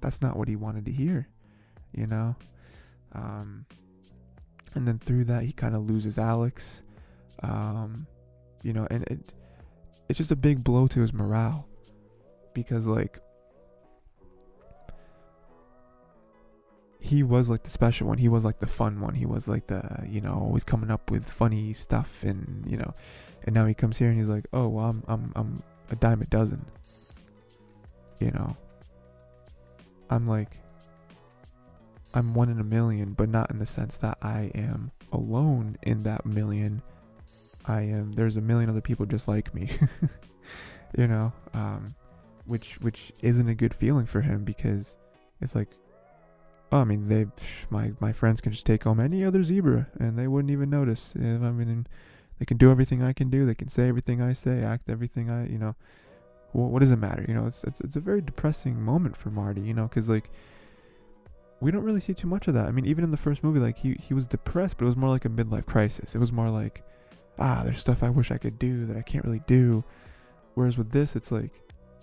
that's 0.00 0.22
not 0.22 0.36
what 0.36 0.48
he 0.48 0.56
wanted 0.56 0.86
to 0.86 0.92
hear, 0.92 1.28
you 1.92 2.06
know. 2.06 2.36
Um, 3.12 3.66
and 4.74 4.86
then 4.86 4.98
through 4.98 5.24
that, 5.24 5.42
he 5.42 5.52
kind 5.52 5.74
of 5.74 5.88
loses 5.88 6.18
Alex. 6.18 6.82
Um, 7.42 8.06
you 8.62 8.72
know, 8.72 8.86
and 8.90 9.04
it 9.04 9.32
it's 10.08 10.18
just 10.18 10.32
a 10.32 10.36
big 10.36 10.64
blow 10.64 10.88
to 10.88 11.00
his 11.00 11.12
morale 11.12 11.68
because 12.52 12.86
like 12.86 13.20
he 17.10 17.24
was 17.24 17.50
like 17.50 17.64
the 17.64 17.70
special 17.70 18.06
one. 18.06 18.18
He 18.18 18.28
was 18.28 18.44
like 18.44 18.60
the 18.60 18.68
fun 18.68 19.00
one. 19.00 19.14
He 19.14 19.26
was 19.26 19.48
like 19.48 19.66
the 19.66 20.04
you 20.06 20.20
know 20.20 20.32
always 20.32 20.62
coming 20.62 20.92
up 20.92 21.10
with 21.10 21.28
funny 21.28 21.72
stuff 21.72 22.22
and 22.22 22.64
you 22.70 22.76
know, 22.76 22.94
and 23.42 23.52
now 23.52 23.66
he 23.66 23.74
comes 23.74 23.98
here 23.98 24.10
and 24.10 24.16
he's 24.16 24.28
like, 24.28 24.46
oh 24.52 24.68
well, 24.68 24.90
I'm 24.90 25.02
I'm 25.08 25.32
I'm 25.34 25.62
a 25.90 25.96
dime 25.96 26.22
a 26.22 26.26
dozen. 26.26 26.64
You 28.20 28.30
know, 28.30 28.56
I'm 30.08 30.28
like 30.28 30.56
I'm 32.14 32.32
one 32.32 32.48
in 32.48 32.60
a 32.60 32.64
million, 32.64 33.14
but 33.14 33.28
not 33.28 33.50
in 33.50 33.58
the 33.58 33.66
sense 33.66 33.96
that 33.98 34.16
I 34.22 34.52
am 34.54 34.92
alone 35.12 35.78
in 35.82 36.04
that 36.04 36.24
million. 36.24 36.80
I 37.66 37.80
am 37.82 38.12
there's 38.12 38.36
a 38.36 38.40
million 38.40 38.70
other 38.70 38.80
people 38.80 39.04
just 39.04 39.26
like 39.26 39.52
me. 39.52 39.68
you 40.96 41.08
know, 41.08 41.32
um, 41.54 41.96
which 42.44 42.80
which 42.80 43.10
isn't 43.20 43.48
a 43.48 43.54
good 43.56 43.74
feeling 43.74 44.06
for 44.06 44.20
him 44.20 44.44
because 44.44 44.96
it's 45.40 45.56
like 45.56 45.74
I 46.72 46.84
mean 46.84 47.08
they 47.08 47.26
my 47.68 47.92
my 48.00 48.12
friends 48.12 48.40
can 48.40 48.52
just 48.52 48.66
take 48.66 48.84
home 48.84 49.00
any 49.00 49.24
other 49.24 49.42
zebra 49.42 49.88
and 49.98 50.18
they 50.18 50.28
wouldn't 50.28 50.50
even 50.52 50.70
notice. 50.70 51.14
I 51.16 51.20
mean 51.20 51.86
they 52.38 52.46
can 52.46 52.56
do 52.56 52.70
everything 52.70 53.02
I 53.02 53.12
can 53.12 53.28
do, 53.28 53.44
they 53.44 53.54
can 53.54 53.68
say 53.68 53.88
everything 53.88 54.22
I 54.22 54.32
say, 54.32 54.62
act 54.62 54.88
everything 54.88 55.30
I, 55.30 55.46
you 55.46 55.58
know, 55.58 55.76
what, 56.52 56.70
what 56.70 56.78
does 56.80 56.90
it 56.90 56.96
matter? 56.96 57.24
You 57.28 57.34
know, 57.34 57.46
it's 57.46 57.64
it's 57.64 57.80
it's 57.80 57.96
a 57.96 58.00
very 58.00 58.20
depressing 58.20 58.80
moment 58.80 59.16
for 59.16 59.30
Marty, 59.30 59.60
you 59.60 59.74
know, 59.74 59.88
cuz 59.88 60.08
like 60.08 60.30
we 61.60 61.70
don't 61.70 61.84
really 61.84 62.00
see 62.00 62.14
too 62.14 62.26
much 62.26 62.48
of 62.48 62.54
that. 62.54 62.66
I 62.66 62.70
mean, 62.70 62.86
even 62.86 63.04
in 63.04 63.10
the 63.10 63.16
first 63.16 63.44
movie, 63.44 63.60
like 63.60 63.78
he 63.78 63.94
he 63.94 64.14
was 64.14 64.26
depressed, 64.26 64.78
but 64.78 64.84
it 64.84 64.86
was 64.86 64.96
more 64.96 65.10
like 65.10 65.24
a 65.24 65.28
midlife 65.28 65.66
crisis. 65.66 66.14
It 66.14 66.18
was 66.18 66.32
more 66.32 66.50
like, 66.50 66.82
ah, 67.38 67.62
there's 67.64 67.80
stuff 67.80 68.02
I 68.02 68.10
wish 68.10 68.30
I 68.30 68.38
could 68.38 68.58
do 68.58 68.86
that 68.86 68.96
I 68.96 69.02
can't 69.02 69.24
really 69.24 69.42
do. 69.46 69.84
Whereas 70.54 70.78
with 70.78 70.90
this, 70.90 71.16
it's 71.16 71.30
like 71.30 71.52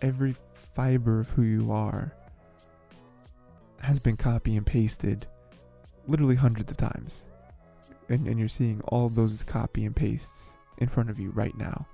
every 0.02 0.36
fiber 0.54 1.20
of 1.20 1.30
who 1.32 1.42
you 1.42 1.72
are 1.72 2.14
has 3.82 4.00
been 4.00 4.18
copy 4.18 4.58
and 4.58 4.66
pasted 4.66 5.28
literally 6.08 6.36
hundreds 6.36 6.72
of 6.72 6.78
times. 6.78 7.26
And 8.10 8.28
and 8.28 8.40
you're 8.40 8.48
seeing 8.48 8.82
all 8.88 9.10
those 9.10 9.44
copy 9.44 9.86
and 9.86 9.96
pastes 9.96 10.56
in 10.78 10.88
front 10.88 11.10
of 11.10 11.20
you 11.20 11.32
right 11.32 11.58
now. 11.58 11.88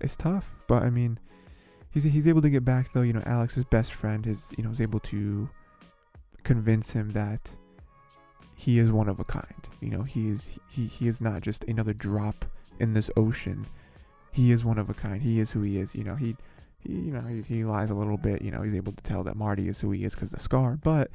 It's 0.00 0.16
tough, 0.16 0.54
but 0.66 0.82
I 0.82 0.90
mean, 0.90 1.18
he's 1.90 2.04
he's 2.04 2.26
able 2.26 2.42
to 2.42 2.50
get 2.50 2.64
back 2.64 2.92
though. 2.92 3.02
You 3.02 3.14
know, 3.14 3.22
Alex's 3.24 3.64
best 3.64 3.92
friend 3.92 4.26
is 4.26 4.52
you 4.56 4.64
know 4.64 4.70
is 4.70 4.80
able 4.80 5.00
to 5.00 5.48
convince 6.44 6.90
him 6.90 7.10
that 7.10 7.54
he 8.56 8.78
is 8.78 8.90
one 8.90 9.08
of 9.08 9.20
a 9.20 9.24
kind. 9.24 9.68
You 9.80 9.90
know, 9.90 10.02
he 10.02 10.28
is 10.28 10.50
he 10.68 10.86
he 10.86 11.08
is 11.08 11.20
not 11.20 11.40
just 11.40 11.64
another 11.64 11.92
drop 11.92 12.44
in 12.78 12.94
this 12.94 13.10
ocean. 13.16 13.66
He 14.32 14.50
is 14.52 14.64
one 14.64 14.78
of 14.78 14.90
a 14.90 14.94
kind. 14.94 15.22
He 15.22 15.40
is 15.40 15.52
who 15.52 15.62
he 15.62 15.78
is. 15.78 15.94
You 15.94 16.04
know, 16.04 16.16
he 16.16 16.36
he, 16.82 16.92
you 16.92 17.12
know, 17.12 17.20
he, 17.20 17.42
he 17.42 17.64
lies 17.64 17.90
a 17.90 17.94
little 17.94 18.16
bit. 18.16 18.42
You 18.42 18.50
know, 18.50 18.62
he's 18.62 18.74
able 18.74 18.92
to 18.92 19.02
tell 19.02 19.22
that 19.24 19.36
Marty 19.36 19.68
is 19.68 19.80
who 19.80 19.90
he 19.90 20.04
is 20.04 20.14
because 20.14 20.30
the 20.30 20.40
scar, 20.40 20.78
but 20.82 21.10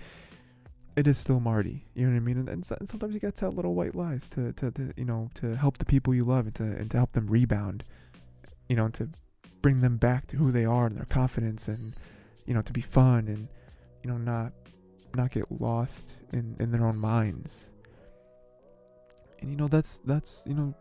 it 0.95 1.07
is 1.07 1.17
still 1.17 1.39
Marty. 1.39 1.85
You 1.93 2.07
know 2.07 2.13
what 2.13 2.17
I 2.17 2.21
mean? 2.21 2.37
And, 2.37 2.49
and, 2.49 2.65
sometimes 2.65 3.13
you 3.13 3.19
got 3.19 3.35
to 3.35 3.39
tell 3.39 3.51
little 3.51 3.75
white 3.75 3.95
lies 3.95 4.29
to, 4.29 4.51
to, 4.53 4.71
to, 4.71 4.93
you 4.97 5.05
know, 5.05 5.29
to 5.35 5.55
help 5.55 5.77
the 5.77 5.85
people 5.85 6.13
you 6.15 6.23
love 6.23 6.47
and 6.47 6.55
to, 6.55 6.63
and 6.63 6.89
to 6.91 6.97
help 6.97 7.11
them 7.11 7.27
rebound, 7.27 7.83
you 8.67 8.75
know, 8.75 8.89
to 8.89 9.09
bring 9.61 9.81
them 9.81 9.97
back 9.97 10.27
to 10.27 10.37
who 10.37 10.51
they 10.51 10.65
are 10.65 10.87
and 10.87 10.97
their 10.97 11.05
confidence 11.05 11.67
and, 11.67 11.93
you 12.45 12.53
know, 12.53 12.63
to 12.63 12.73
be 12.73 12.81
fun 12.81 13.27
and, 13.27 13.47
you 14.03 14.09
know, 14.09 14.17
not, 14.17 14.53
not 15.13 15.31
get 15.31 15.45
lost 15.51 16.17
in, 16.33 16.55
in 16.59 16.71
their 16.71 16.85
own 16.85 16.97
minds. 16.97 17.69
And, 19.39 19.51
you 19.51 19.55
know, 19.55 19.67
that's, 19.67 19.99
that's, 19.99 20.43
you 20.47 20.55
know, 20.55 20.73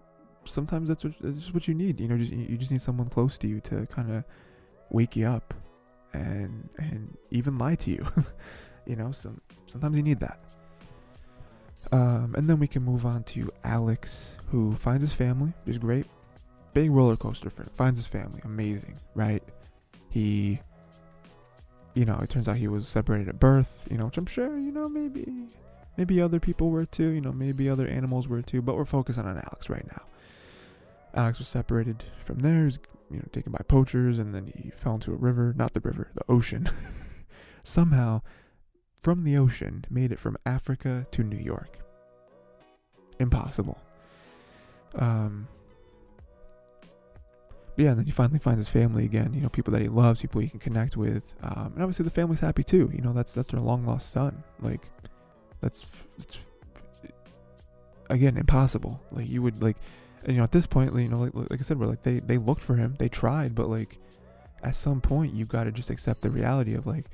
sometimes 0.45 0.89
that's 0.89 1.05
what, 1.05 1.15
that's 1.21 1.53
what 1.53 1.69
you 1.69 1.75
need. 1.75 2.01
You 2.01 2.09
know, 2.09 2.17
just, 2.17 2.33
you 2.33 2.57
just 2.57 2.71
need 2.71 2.81
someone 2.81 3.11
close 3.11 3.37
to 3.39 3.47
you 3.47 3.61
to 3.61 3.87
kind 3.87 4.11
of 4.13 4.25
wake 4.91 5.17
you 5.17 5.27
up 5.27 5.55
and 6.13 6.69
and 6.79 7.17
even 7.31 7.59
lie 7.59 7.75
to 7.77 7.91
you. 7.91 8.07
you 8.87 8.97
know, 8.97 9.13
some 9.13 9.41
sometimes 9.67 9.97
you 9.97 10.03
need 10.03 10.21
that. 10.21 10.41
Um, 11.93 12.35
and 12.37 12.49
then 12.49 12.59
we 12.59 12.67
can 12.67 12.83
move 12.83 13.07
on 13.07 13.23
to 13.25 13.51
Alex, 13.65 14.37
who 14.49 14.75
finds 14.75 15.03
his 15.03 15.13
family, 15.13 15.53
is 15.67 15.79
great. 15.79 16.07
Big 16.75 16.91
roller 16.91 17.17
coaster 17.17 17.49
for 17.49 17.63
him. 17.63 17.71
Finds 17.75 17.99
his 17.99 18.07
family, 18.07 18.41
amazing, 18.45 18.99
right? 19.15 19.43
He, 20.11 20.61
you 21.95 22.05
know, 22.05 22.19
it 22.21 22.31
turns 22.31 22.49
out 22.49 22.57
he 22.57 22.69
was 22.69 22.89
separated 22.89 23.29
at 23.29 23.39
birth, 23.39 23.87
you 23.91 23.99
know, 23.99 24.07
which 24.07 24.19
I'm 24.19 24.27
sure, 24.27 24.59
you 24.59 24.73
know, 24.73 24.89
maybe, 24.89 25.47
maybe 25.97 26.21
other 26.21 26.41
people 26.41 26.71
were 26.71 26.87
too, 26.87 27.09
you 27.09 27.21
know, 27.21 27.33
maybe 27.33 27.69
other 27.69 27.87
animals 27.87 28.27
were 28.27 28.43
too, 28.43 28.63
but 28.63 28.77
we're 28.77 28.85
focusing 28.85 29.25
on 29.25 29.37
Alex 29.37 29.71
right 29.71 29.87
now. 29.87 30.03
Alex 31.17 31.39
was 31.39 31.49
separated 31.49 32.05
from 32.23 32.41
there. 32.41 32.69
You 33.11 33.19
know, 33.19 33.25
taken 33.33 33.53
by 33.53 33.63
poachers, 33.69 34.19
and 34.19 34.35
then 34.35 34.53
he 34.55 34.71
fell 34.71 34.95
into 34.95 35.13
a 35.13 35.17
river, 35.17 35.55
not 35.57 35.73
the 35.73 35.81
river, 35.81 36.11
the 36.15 36.25
ocean. 36.29 36.69
Somehow, 37.63 38.23
from 38.99 39.23
the 39.25 39.37
ocean, 39.37 39.85
made 39.89 40.11
it 40.11 40.19
from 40.19 40.37
Africa 40.45 41.07
to 41.13 41.23
New 41.23 41.39
York. 41.39 41.79
Impossible. 43.21 43.79
Um, 44.97 45.47
yeah, 47.77 47.91
and 47.91 47.99
then 47.99 48.07
he 48.07 48.11
finally 48.11 48.39
finds 48.39 48.59
his 48.59 48.69
family 48.69 49.05
again. 49.05 49.33
You 49.35 49.41
know, 49.41 49.49
people 49.49 49.73
that 49.73 49.83
he 49.83 49.89
loves, 49.89 50.21
people 50.21 50.41
he 50.41 50.49
can 50.49 50.59
connect 50.59 50.97
with, 50.97 51.35
um, 51.43 51.73
and 51.75 51.83
obviously 51.83 52.05
the 52.05 52.11
family's 52.11 52.41
happy 52.41 52.65
too. 52.65 52.91
You 52.93 53.03
know, 53.03 53.13
that's 53.13 53.35
that's 53.35 53.49
their 53.49 53.61
long 53.61 53.87
lost 53.87 54.11
son. 54.11 54.43
Like, 54.61 54.89
that's 55.61 56.05
again 58.11 58.37
impossible. 58.37 59.01
Like 59.13 59.29
you 59.29 59.43
would 59.43 59.63
like 59.63 59.77
and, 60.25 60.33
you 60.33 60.39
know, 60.39 60.45
at 60.45 60.53
this 60.53 60.67
point, 60.67 60.95
you 60.95 61.09
know, 61.09 61.19
like, 61.19 61.35
like 61.35 61.61
I 61.61 61.63
said, 61.63 61.79
we're 61.79 61.87
like 61.87 62.03
they 62.03 62.21
they 62.21 62.39
looked 62.39 62.63
for 62.63 62.77
him, 62.77 62.97
they 62.99 63.09
tried, 63.09 63.55
but 63.55 63.69
like 63.69 63.99
at 64.63 64.75
some 64.75 65.01
point, 65.01 65.35
you've 65.35 65.49
got 65.49 65.65
to 65.65 65.73
just 65.73 65.91
accept 65.91 66.23
the 66.23 66.31
reality 66.31 66.75
of 66.75 66.87
like 66.87 67.07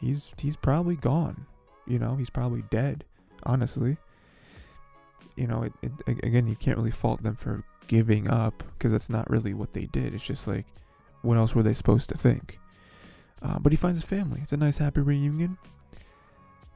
he's 0.00 0.32
he's 0.38 0.56
probably 0.56 0.96
gone. 0.96 1.46
You 1.86 1.98
know, 1.98 2.16
he's 2.16 2.30
probably 2.30 2.62
dead. 2.70 3.04
Honestly, 3.42 3.96
you 5.36 5.46
know, 5.46 5.62
it, 5.62 5.72
it 5.82 5.92
again, 6.24 6.46
you 6.46 6.56
can't 6.56 6.78
really 6.78 6.90
fault 6.90 7.22
them 7.22 7.36
for 7.36 7.62
giving 7.86 8.28
up 8.28 8.62
because 8.72 8.92
that's 8.92 9.10
not 9.10 9.28
really 9.30 9.54
what 9.54 9.72
they 9.72 9.86
did. 9.86 10.14
It's 10.14 10.24
just 10.24 10.48
like, 10.48 10.64
what 11.22 11.36
else 11.36 11.54
were 11.54 11.62
they 11.62 11.74
supposed 11.74 12.08
to 12.10 12.16
think? 12.16 12.58
Uh, 13.42 13.58
but 13.58 13.72
he 13.72 13.76
finds 13.76 14.00
his 14.00 14.08
family. 14.08 14.40
It's 14.42 14.52
a 14.52 14.56
nice, 14.56 14.78
happy 14.78 15.02
reunion. 15.02 15.58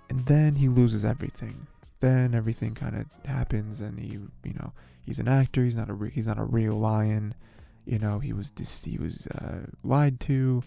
And 0.09 0.27
then 0.27 0.57
he 0.57 0.69
loses 0.69 1.05
everything 1.05 1.67
then 2.01 2.35
everything 2.35 2.75
kind 2.75 2.97
of 2.97 3.07
happens 3.31 3.81
and 3.81 3.99
he 3.99 4.19
you 4.45 4.55
know 4.55 4.73
he's 5.03 5.19
an 5.19 5.29
actor 5.29 5.65
he's 5.65 5.77
not 5.77 5.89
a 5.89 5.95
re- 5.95 6.11
he's 6.11 6.27
not 6.27 6.39
a 6.39 6.45
real 6.45 6.75
lion. 6.75 7.35
You 7.85 7.99
know 7.99 8.19
he 8.19 8.33
was 8.33 8.51
dis- 8.51 8.85
he 8.85 8.99
was 8.99 9.27
uh, 9.29 9.67
lied 9.83 10.21
to 10.21 10.63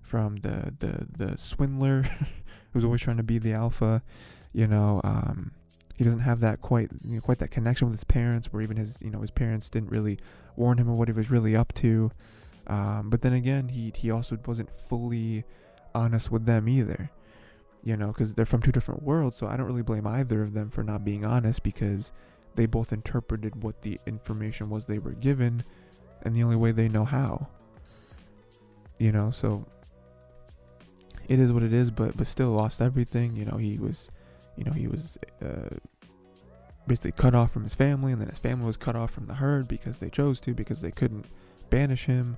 from 0.00 0.36
the 0.36 0.74
the 0.78 1.06
the 1.10 1.38
swindler 1.38 2.04
who's 2.72 2.84
always 2.84 3.02
trying 3.02 3.16
to 3.18 3.22
be 3.22 3.38
the 3.38 3.52
alpha. 3.52 4.02
You 4.52 4.66
know 4.66 5.00
um, 5.04 5.52
he 5.94 6.04
doesn't 6.04 6.20
have 6.20 6.40
that 6.40 6.60
quite 6.60 6.90
you 7.04 7.16
know, 7.16 7.20
quite 7.20 7.38
that 7.38 7.50
connection 7.50 7.88
with 7.88 7.96
his 7.96 8.04
parents 8.04 8.52
where 8.52 8.62
even 8.62 8.76
his 8.76 8.98
you 9.00 9.10
know 9.10 9.20
his 9.20 9.30
parents 9.30 9.68
didn't 9.68 9.90
really 9.90 10.18
warn 10.56 10.78
him 10.78 10.88
of 10.88 10.98
what 10.98 11.08
he 11.08 11.12
was 11.12 11.30
really 11.30 11.54
up 11.54 11.72
to. 11.74 12.10
Um, 12.66 13.08
but 13.08 13.22
then 13.22 13.32
again 13.32 13.68
he 13.68 13.92
he 13.96 14.10
also 14.10 14.38
wasn't 14.46 14.70
fully 14.70 15.44
honest 15.94 16.30
with 16.30 16.44
them 16.44 16.68
either 16.68 17.10
you 17.82 17.96
know, 17.96 18.08
because 18.08 18.34
they're 18.34 18.46
from 18.46 18.62
two 18.62 18.72
different 18.72 19.02
worlds. 19.02 19.36
So 19.36 19.46
I 19.46 19.56
don't 19.56 19.66
really 19.66 19.82
blame 19.82 20.06
either 20.06 20.42
of 20.42 20.52
them 20.52 20.70
for 20.70 20.82
not 20.82 21.04
being 21.04 21.24
honest 21.24 21.62
because 21.62 22.12
they 22.54 22.66
both 22.66 22.92
interpreted 22.92 23.62
what 23.62 23.82
the 23.82 24.00
information 24.06 24.68
was 24.68 24.86
they 24.86 24.98
were 24.98 25.12
given 25.12 25.62
and 26.22 26.34
the 26.34 26.42
only 26.42 26.56
way 26.56 26.72
they 26.72 26.88
know 26.88 27.04
how. 27.04 27.48
You 28.98 29.12
know, 29.12 29.30
so 29.30 29.64
it 31.28 31.38
is 31.38 31.52
what 31.52 31.62
it 31.62 31.72
is, 31.72 31.90
but 31.90 32.16
but 32.16 32.26
still 32.26 32.50
lost 32.50 32.80
everything. 32.80 33.36
You 33.36 33.44
know, 33.44 33.56
he 33.56 33.78
was, 33.78 34.10
you 34.56 34.64
know, 34.64 34.72
he 34.72 34.88
was 34.88 35.16
uh, 35.40 35.76
basically 36.86 37.12
cut 37.12 37.34
off 37.34 37.52
from 37.52 37.62
his 37.62 37.74
family, 37.74 38.10
and 38.12 38.20
then 38.20 38.28
his 38.28 38.38
family 38.38 38.66
was 38.66 38.76
cut 38.76 38.96
off 38.96 39.12
from 39.12 39.26
the 39.26 39.34
herd 39.34 39.68
because 39.68 39.98
they 39.98 40.10
chose 40.10 40.40
to 40.40 40.54
because 40.54 40.80
they 40.80 40.90
couldn't 40.90 41.26
banish 41.70 42.06
him. 42.06 42.36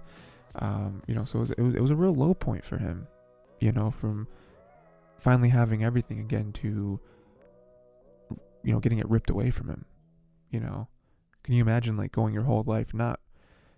Um, 0.56 1.02
you 1.06 1.14
know, 1.14 1.25
so 1.25 1.38
it 1.38 1.40
was, 1.40 1.50
it 1.52 1.61
was 1.61 1.75
it 1.76 1.80
was 1.80 1.90
a 1.90 1.97
real 1.97 2.14
low 2.14 2.35
point 2.35 2.64
for 2.64 2.76
him. 2.76 3.06
You 3.61 3.73
know, 3.73 3.90
from 3.90 4.26
finally 5.20 5.48
having 5.48 5.84
everything 5.84 6.20
again 6.20 6.52
to 6.52 7.00
you 8.62 8.72
know 8.72 8.80
getting 8.80 8.98
it 8.98 9.08
ripped 9.08 9.30
away 9.30 9.50
from 9.50 9.68
him 9.68 9.84
you 10.50 10.60
know? 10.60 10.88
Can 11.42 11.54
you 11.54 11.62
imagine 11.62 11.96
like 11.96 12.12
going 12.12 12.34
your 12.34 12.42
whole 12.42 12.62
life 12.64 12.92
not 12.92 13.20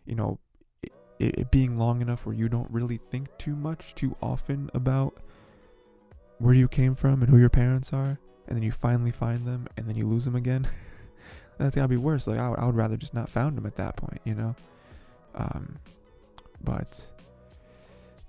you 0.04 0.16
know 0.16 0.40
it, 0.82 0.92
it, 1.38 1.50
being 1.50 1.78
long 1.78 2.02
enough 2.02 2.26
where 2.26 2.34
you 2.34 2.48
don't 2.48 2.68
really 2.70 2.96
think 2.96 3.28
too 3.38 3.54
much 3.54 3.94
too 3.94 4.16
often 4.20 4.68
about 4.74 5.22
where 6.38 6.54
you 6.54 6.66
came 6.66 6.96
from 6.96 7.22
and 7.22 7.30
who 7.30 7.38
your 7.38 7.48
parents 7.48 7.92
are 7.92 8.18
and 8.48 8.56
then 8.56 8.62
you 8.62 8.72
finally 8.72 9.12
find 9.12 9.46
them 9.46 9.68
and 9.76 9.88
then 9.88 9.96
you 9.96 10.06
lose 10.06 10.24
them 10.24 10.34
again? 10.34 10.66
That's 11.58 11.76
gotta 11.76 11.88
be 11.88 11.96
worse. 11.96 12.26
Like 12.26 12.40
I 12.40 12.48
would, 12.48 12.58
I 12.58 12.66
would 12.66 12.74
rather 12.74 12.96
just 12.96 13.14
not 13.14 13.30
found 13.30 13.56
them 13.56 13.66
at 13.66 13.76
that 13.76 13.96
point 13.96 14.20
you 14.24 14.34
know? 14.34 14.56
Um 15.34 15.78
but 16.64 17.06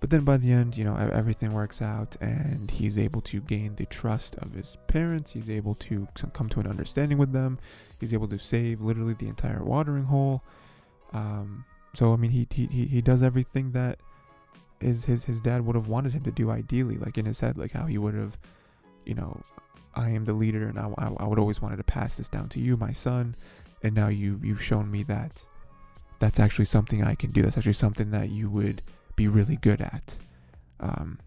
but 0.04 0.10
then 0.10 0.26
by 0.26 0.36
the 0.36 0.52
end, 0.52 0.76
you 0.76 0.84
know, 0.84 0.98
everything 0.98 1.54
works 1.54 1.82
out 1.82 2.18
and 2.20 2.70
he's 2.70 3.00
able 3.00 3.22
to 3.22 3.40
gain 3.40 3.76
the 3.76 3.86
trust 3.86 4.36
of 4.36 4.52
his 4.52 4.76
parents. 4.88 5.32
He's 5.32 5.50
able 5.50 5.76
to 5.76 6.10
come 6.34 6.50
to 6.50 6.60
an 6.60 6.68
understanding 6.68 7.18
with 7.18 7.32
them. 7.32 7.58
He's 8.02 8.14
able 8.14 8.28
to 8.28 8.38
save 8.38 8.82
literally 8.82 9.14
the 9.14 9.30
entire 9.30 9.64
watering 9.64 10.04
hole. 10.04 10.44
Um, 11.14 11.64
so, 11.94 12.12
I 12.12 12.18
mean, 12.18 12.32
he, 12.32 12.50
he, 12.52 12.66
he 12.66 13.02
does 13.02 13.24
everything 13.24 13.72
that 13.72 13.98
is 14.82 15.06
his, 15.06 15.24
his 15.24 15.40
dad 15.40 15.66
would 15.66 15.78
have 15.78 15.88
wanted 15.88 16.12
him 16.12 16.24
to 16.24 16.32
do 16.32 16.52
ideally, 16.52 16.98
like 16.98 17.18
in 17.18 17.24
his 17.24 17.40
head, 17.40 17.58
like 17.58 17.72
how 17.72 17.86
he 17.86 17.98
would 17.98 18.14
have, 18.14 18.38
you 19.06 19.14
know, 19.14 19.40
I 19.96 20.10
am 20.10 20.26
the 20.26 20.34
leader 20.34 20.68
and 20.68 20.78
I, 20.78 20.92
I, 20.98 21.26
would 21.26 21.40
always 21.40 21.62
wanted 21.62 21.78
to 21.78 21.84
pass 21.86 22.16
this 22.16 22.28
down 22.28 22.50
to 22.50 22.60
you, 22.60 22.76
my 22.76 22.92
son. 22.92 23.36
And 23.82 23.96
now 23.96 24.10
you've, 24.10 24.44
you've 24.44 24.62
shown 24.62 24.92
me 24.92 25.04
that 25.04 25.44
that's 26.20 26.42
actually 26.42 26.66
something 26.66 27.06
I 27.06 27.16
can 27.16 27.32
do. 27.32 27.42
That's 27.42 27.58
actually 27.58 27.72
something 27.72 28.12
that 28.12 28.32
you 28.32 28.50
would 28.50 28.82
be 29.16 29.28
really 29.28 29.58
good 29.58 29.82
at. 29.82 30.16
Um, 30.80 31.20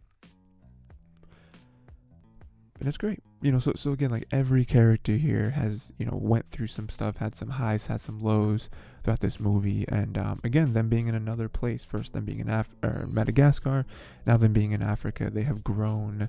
and 2.78 2.86
that's 2.86 2.96
great. 2.96 3.22
You 3.40 3.52
know, 3.52 3.58
so 3.58 3.72
so 3.74 3.92
again, 3.92 4.10
like 4.10 4.26
every 4.30 4.64
character 4.64 5.16
here 5.16 5.50
has 5.50 5.92
you 5.98 6.04
know 6.04 6.18
went 6.20 6.48
through 6.48 6.66
some 6.66 6.88
stuff, 6.88 7.18
had 7.18 7.34
some 7.34 7.50
highs, 7.50 7.86
had 7.86 8.00
some 8.00 8.20
lows 8.20 8.68
throughout 9.02 9.20
this 9.20 9.40
movie, 9.40 9.86
and 9.88 10.18
um, 10.18 10.40
again, 10.44 10.72
them 10.72 10.88
being 10.88 11.06
in 11.06 11.14
another 11.14 11.48
place, 11.48 11.84
first 11.84 12.12
them 12.12 12.24
being 12.24 12.40
in 12.40 12.48
Af- 12.48 12.74
or 12.82 13.06
Madagascar, 13.10 13.86
now 14.26 14.36
them 14.36 14.52
being 14.52 14.72
in 14.72 14.82
Africa, 14.82 15.30
they 15.30 15.42
have 15.42 15.64
grown 15.64 16.28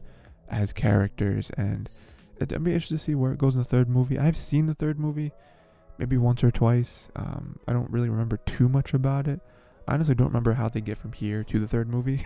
as 0.49 0.71
characters, 0.71 1.49
and 1.57 1.89
it, 2.39 2.51
I'm 2.51 2.67
interested 2.67 2.97
to 2.97 3.03
see 3.03 3.15
where 3.15 3.33
it 3.33 3.39
goes 3.39 3.55
in 3.55 3.61
the 3.61 3.65
third 3.65 3.89
movie. 3.89 4.19
I've 4.19 4.37
seen 4.37 4.67
the 4.67 4.73
third 4.73 4.99
movie, 4.99 5.31
maybe 5.97 6.17
once 6.17 6.43
or 6.43 6.51
twice. 6.51 7.09
Um, 7.15 7.59
I 7.67 7.73
don't 7.73 7.91
really 7.91 8.09
remember 8.09 8.37
too 8.37 8.69
much 8.69 8.93
about 8.93 9.27
it. 9.27 9.41
I 9.87 9.93
honestly 9.93 10.15
don't 10.15 10.27
remember 10.27 10.53
how 10.53 10.67
they 10.69 10.81
get 10.81 10.97
from 10.97 11.13
here 11.13 11.43
to 11.45 11.59
the 11.59 11.67
third 11.67 11.87
movie. 11.87 12.25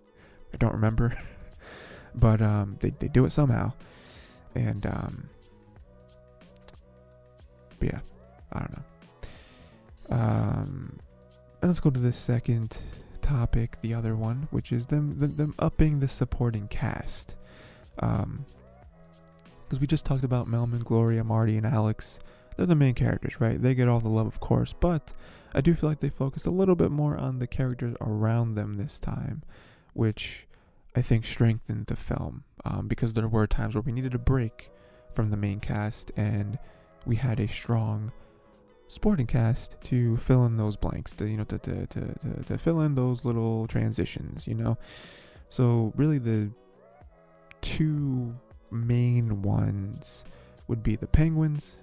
I 0.54 0.56
don't 0.56 0.72
remember. 0.72 1.18
but 2.14 2.40
um, 2.40 2.78
they, 2.80 2.90
they 2.90 3.08
do 3.08 3.24
it 3.24 3.30
somehow. 3.30 3.72
And, 4.54 4.84
um, 4.86 5.28
but 7.78 7.88
yeah, 7.88 8.00
I 8.52 8.58
don't 8.60 8.72
know. 8.72 8.82
Um, 10.10 10.98
let's 11.62 11.80
go 11.80 11.90
to 11.90 12.00
the 12.00 12.12
second 12.12 12.78
topic, 13.22 13.80
the 13.80 13.94
other 13.94 14.14
one, 14.14 14.48
which 14.50 14.72
is 14.72 14.86
them 14.86 15.18
them, 15.18 15.36
them 15.36 15.54
upping 15.58 16.00
the 16.00 16.08
supporting 16.08 16.68
cast. 16.68 17.34
Um, 18.00 18.44
because 19.64 19.80
we 19.80 19.86
just 19.86 20.04
talked 20.04 20.24
about 20.24 20.48
Melman, 20.48 20.84
Gloria, 20.84 21.24
Marty, 21.24 21.56
and 21.56 21.64
Alex. 21.64 22.18
They're 22.56 22.66
the 22.66 22.74
main 22.74 22.94
characters, 22.94 23.40
right? 23.40 23.60
They 23.60 23.74
get 23.74 23.88
all 23.88 24.00
the 24.00 24.08
love, 24.08 24.26
of 24.26 24.40
course, 24.40 24.74
but 24.78 25.12
I 25.54 25.60
do 25.60 25.74
feel 25.74 25.88
like 25.88 26.00
they 26.00 26.08
focused 26.08 26.46
a 26.46 26.50
little 26.50 26.74
bit 26.74 26.90
more 26.90 27.16
on 27.16 27.38
the 27.38 27.46
characters 27.46 27.94
around 28.00 28.54
them 28.54 28.74
this 28.74 28.98
time, 28.98 29.42
which 29.92 30.46
I 30.94 31.02
think 31.02 31.24
strengthened 31.24 31.86
the 31.86 31.96
film 31.96 32.44
um, 32.64 32.88
because 32.88 33.14
there 33.14 33.28
were 33.28 33.46
times 33.46 33.74
where 33.74 33.82
we 33.82 33.92
needed 33.92 34.14
a 34.14 34.18
break 34.18 34.70
from 35.10 35.30
the 35.30 35.36
main 35.36 35.60
cast 35.60 36.10
and 36.16 36.58
we 37.04 37.16
had 37.16 37.40
a 37.40 37.48
strong 37.48 38.12
sporting 38.88 39.26
cast 39.26 39.76
to 39.84 40.16
fill 40.18 40.44
in 40.44 40.56
those 40.56 40.76
blanks, 40.76 41.12
to 41.14 41.26
you 41.26 41.36
know, 41.36 41.44
to 41.44 41.58
to 41.58 41.86
to, 41.86 42.42
to 42.44 42.58
fill 42.58 42.80
in 42.80 42.94
those 42.94 43.24
little 43.24 43.66
transitions, 43.66 44.46
you 44.46 44.54
know. 44.54 44.76
So 45.48 45.92
really, 45.96 46.18
the 46.18 46.50
two 47.62 48.34
main 48.70 49.42
ones 49.42 50.24
would 50.68 50.82
be 50.82 50.96
the 50.96 51.06
penguins 51.06 51.76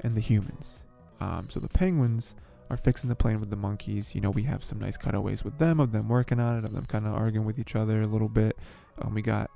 and 0.00 0.14
the 0.14 0.20
humans. 0.20 0.80
Um, 1.20 1.48
so 1.50 1.60
the 1.60 1.68
penguins 1.68 2.34
are 2.70 2.76
fixing 2.76 3.08
the 3.08 3.16
plane 3.16 3.40
with 3.40 3.50
the 3.50 3.56
monkeys. 3.56 4.14
You 4.14 4.20
know, 4.20 4.30
we 4.30 4.42
have 4.44 4.64
some 4.64 4.78
nice 4.78 4.96
cutaways 4.96 5.44
with 5.44 5.58
them, 5.58 5.80
of 5.80 5.92
them 5.92 6.08
working 6.08 6.40
on 6.40 6.58
it, 6.58 6.64
of 6.64 6.72
them 6.72 6.86
kind 6.86 7.06
of 7.06 7.14
arguing 7.14 7.46
with 7.46 7.58
each 7.58 7.74
other 7.74 8.00
a 8.00 8.06
little 8.06 8.28
bit. 8.28 8.56
Um, 9.00 9.14
we 9.14 9.22
got 9.22 9.50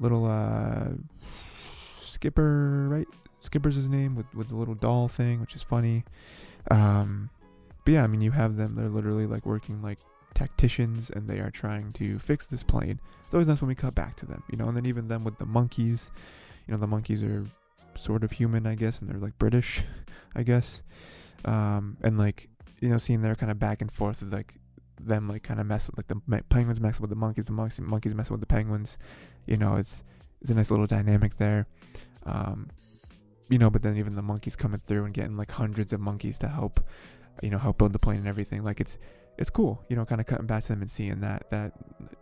little 0.00 0.26
uh, 0.26 0.88
Skipper, 2.00 2.88
right? 2.88 3.08
Skipper's 3.40 3.74
his 3.74 3.88
name 3.88 4.14
with 4.14 4.32
with 4.34 4.48
the 4.48 4.56
little 4.56 4.74
doll 4.74 5.08
thing, 5.08 5.40
which 5.40 5.54
is 5.54 5.62
funny. 5.62 6.04
Um, 6.70 7.30
but 7.84 7.92
yeah, 7.92 8.04
I 8.04 8.06
mean, 8.06 8.20
you 8.20 8.30
have 8.30 8.56
them. 8.56 8.74
They're 8.74 8.88
literally 8.88 9.26
like 9.26 9.44
working 9.44 9.82
like 9.82 9.98
tacticians, 10.34 11.10
and 11.10 11.28
they 11.28 11.38
are 11.38 11.50
trying 11.50 11.92
to 11.92 12.18
fix 12.18 12.46
this 12.46 12.62
plane. 12.62 12.98
It's 13.24 13.34
always 13.34 13.48
nice 13.48 13.60
when 13.60 13.68
we 13.68 13.74
cut 13.74 13.94
back 13.94 14.16
to 14.16 14.26
them, 14.26 14.42
you 14.50 14.56
know. 14.56 14.68
And 14.68 14.76
then 14.76 14.86
even 14.86 15.08
them 15.08 15.24
with 15.24 15.38
the 15.38 15.46
monkeys. 15.46 16.10
You 16.66 16.72
know, 16.72 16.80
the 16.80 16.86
monkeys 16.86 17.22
are 17.22 17.44
sort 17.98 18.24
of 18.24 18.32
human, 18.32 18.66
I 18.66 18.74
guess, 18.74 18.98
and 19.00 19.08
they're 19.08 19.18
like 19.18 19.38
British, 19.38 19.82
I 20.34 20.42
guess. 20.42 20.82
Um, 21.44 21.96
and 22.02 22.18
like 22.18 22.48
you 22.80 22.88
know, 22.88 22.98
seeing 22.98 23.22
their 23.22 23.34
kind 23.34 23.50
of 23.50 23.58
back 23.58 23.80
and 23.80 23.90
forth 23.90 24.22
of 24.22 24.32
like 24.32 24.54
them 25.00 25.28
like 25.28 25.42
kind 25.42 25.60
of 25.60 25.66
mess 25.66 25.86
with 25.86 25.96
like 25.96 26.08
the 26.08 26.42
penguins 26.48 26.80
messing 26.80 27.02
with 27.02 27.10
the 27.10 27.16
monkeys, 27.16 27.46
the 27.46 27.52
monkeys 27.52 27.80
monkeys 27.80 28.14
messing 28.14 28.34
with 28.34 28.40
the 28.40 28.46
penguins. 28.46 28.98
You 29.46 29.56
know, 29.56 29.76
it's 29.76 30.02
it's 30.40 30.50
a 30.50 30.54
nice 30.54 30.70
little 30.70 30.86
dynamic 30.86 31.36
there. 31.36 31.66
Um, 32.24 32.70
you 33.48 33.58
know, 33.58 33.70
but 33.70 33.82
then 33.82 33.96
even 33.96 34.16
the 34.16 34.22
monkeys 34.22 34.56
coming 34.56 34.80
through 34.80 35.04
and 35.04 35.14
getting 35.14 35.36
like 35.36 35.50
hundreds 35.50 35.92
of 35.92 36.00
monkeys 36.00 36.38
to 36.38 36.48
help, 36.48 36.80
you 37.42 37.50
know, 37.50 37.58
help 37.58 37.78
build 37.78 37.92
the 37.92 37.98
plane 37.98 38.18
and 38.18 38.28
everything. 38.28 38.64
Like 38.64 38.80
it's 38.80 38.98
it's 39.36 39.50
cool, 39.50 39.84
you 39.88 39.96
know, 39.96 40.04
kind 40.04 40.20
of 40.20 40.26
cutting 40.26 40.46
back 40.46 40.62
to 40.64 40.68
them 40.68 40.80
and 40.80 40.90
seeing 40.90 41.20
that 41.20 41.50
that 41.50 41.72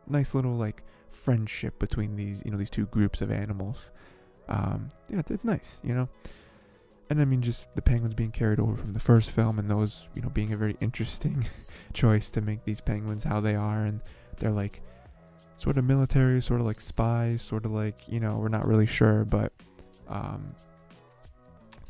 nice 0.06 0.34
little 0.34 0.54
like 0.54 0.82
friendship 1.10 1.78
between 1.78 2.16
these 2.16 2.42
you 2.44 2.50
know 2.50 2.56
these 2.56 2.70
two 2.70 2.86
groups 2.86 3.20
of 3.20 3.30
animals. 3.30 3.90
Um, 4.48 4.90
yeah, 5.08 5.18
it's, 5.18 5.30
it's 5.30 5.44
nice, 5.44 5.80
you 5.82 5.94
know. 5.94 6.08
And 7.10 7.20
I 7.20 7.24
mean, 7.24 7.42
just 7.42 7.66
the 7.74 7.82
penguins 7.82 8.14
being 8.14 8.30
carried 8.30 8.58
over 8.58 8.74
from 8.74 8.92
the 8.92 9.00
first 9.00 9.30
film, 9.30 9.58
and 9.58 9.70
those, 9.70 10.08
you 10.14 10.22
know, 10.22 10.30
being 10.30 10.52
a 10.52 10.56
very 10.56 10.76
interesting 10.80 11.46
choice 11.92 12.30
to 12.30 12.40
make 12.40 12.64
these 12.64 12.80
penguins 12.80 13.24
how 13.24 13.40
they 13.40 13.54
are, 13.54 13.84
and 13.84 14.00
they're 14.38 14.50
like 14.50 14.82
sort 15.56 15.78
of 15.78 15.84
military, 15.84 16.40
sort 16.40 16.60
of 16.60 16.66
like 16.66 16.80
spies, 16.80 17.42
sort 17.42 17.64
of 17.64 17.72
like 17.72 18.08
you 18.08 18.20
know, 18.20 18.38
we're 18.38 18.48
not 18.48 18.66
really 18.66 18.86
sure, 18.86 19.24
but 19.24 19.52
um, 20.08 20.54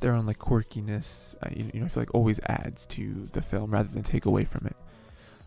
their 0.03 0.13
own 0.13 0.27
like 0.27 0.39
quirkiness, 0.39 1.35
uh, 1.43 1.49
you, 1.57 1.71
you 1.73 1.81
know, 1.81 1.87
I 1.87 1.89
feel 1.89 2.03
like 2.03 2.15
always 2.15 2.41
adds 2.47 2.85
to 2.87 3.29
the 3.33 3.41
film 3.41 3.71
rather 3.71 3.89
than 3.89 4.03
take 4.03 4.27
away 4.27 4.45
from 4.45 4.67
it. 4.67 4.77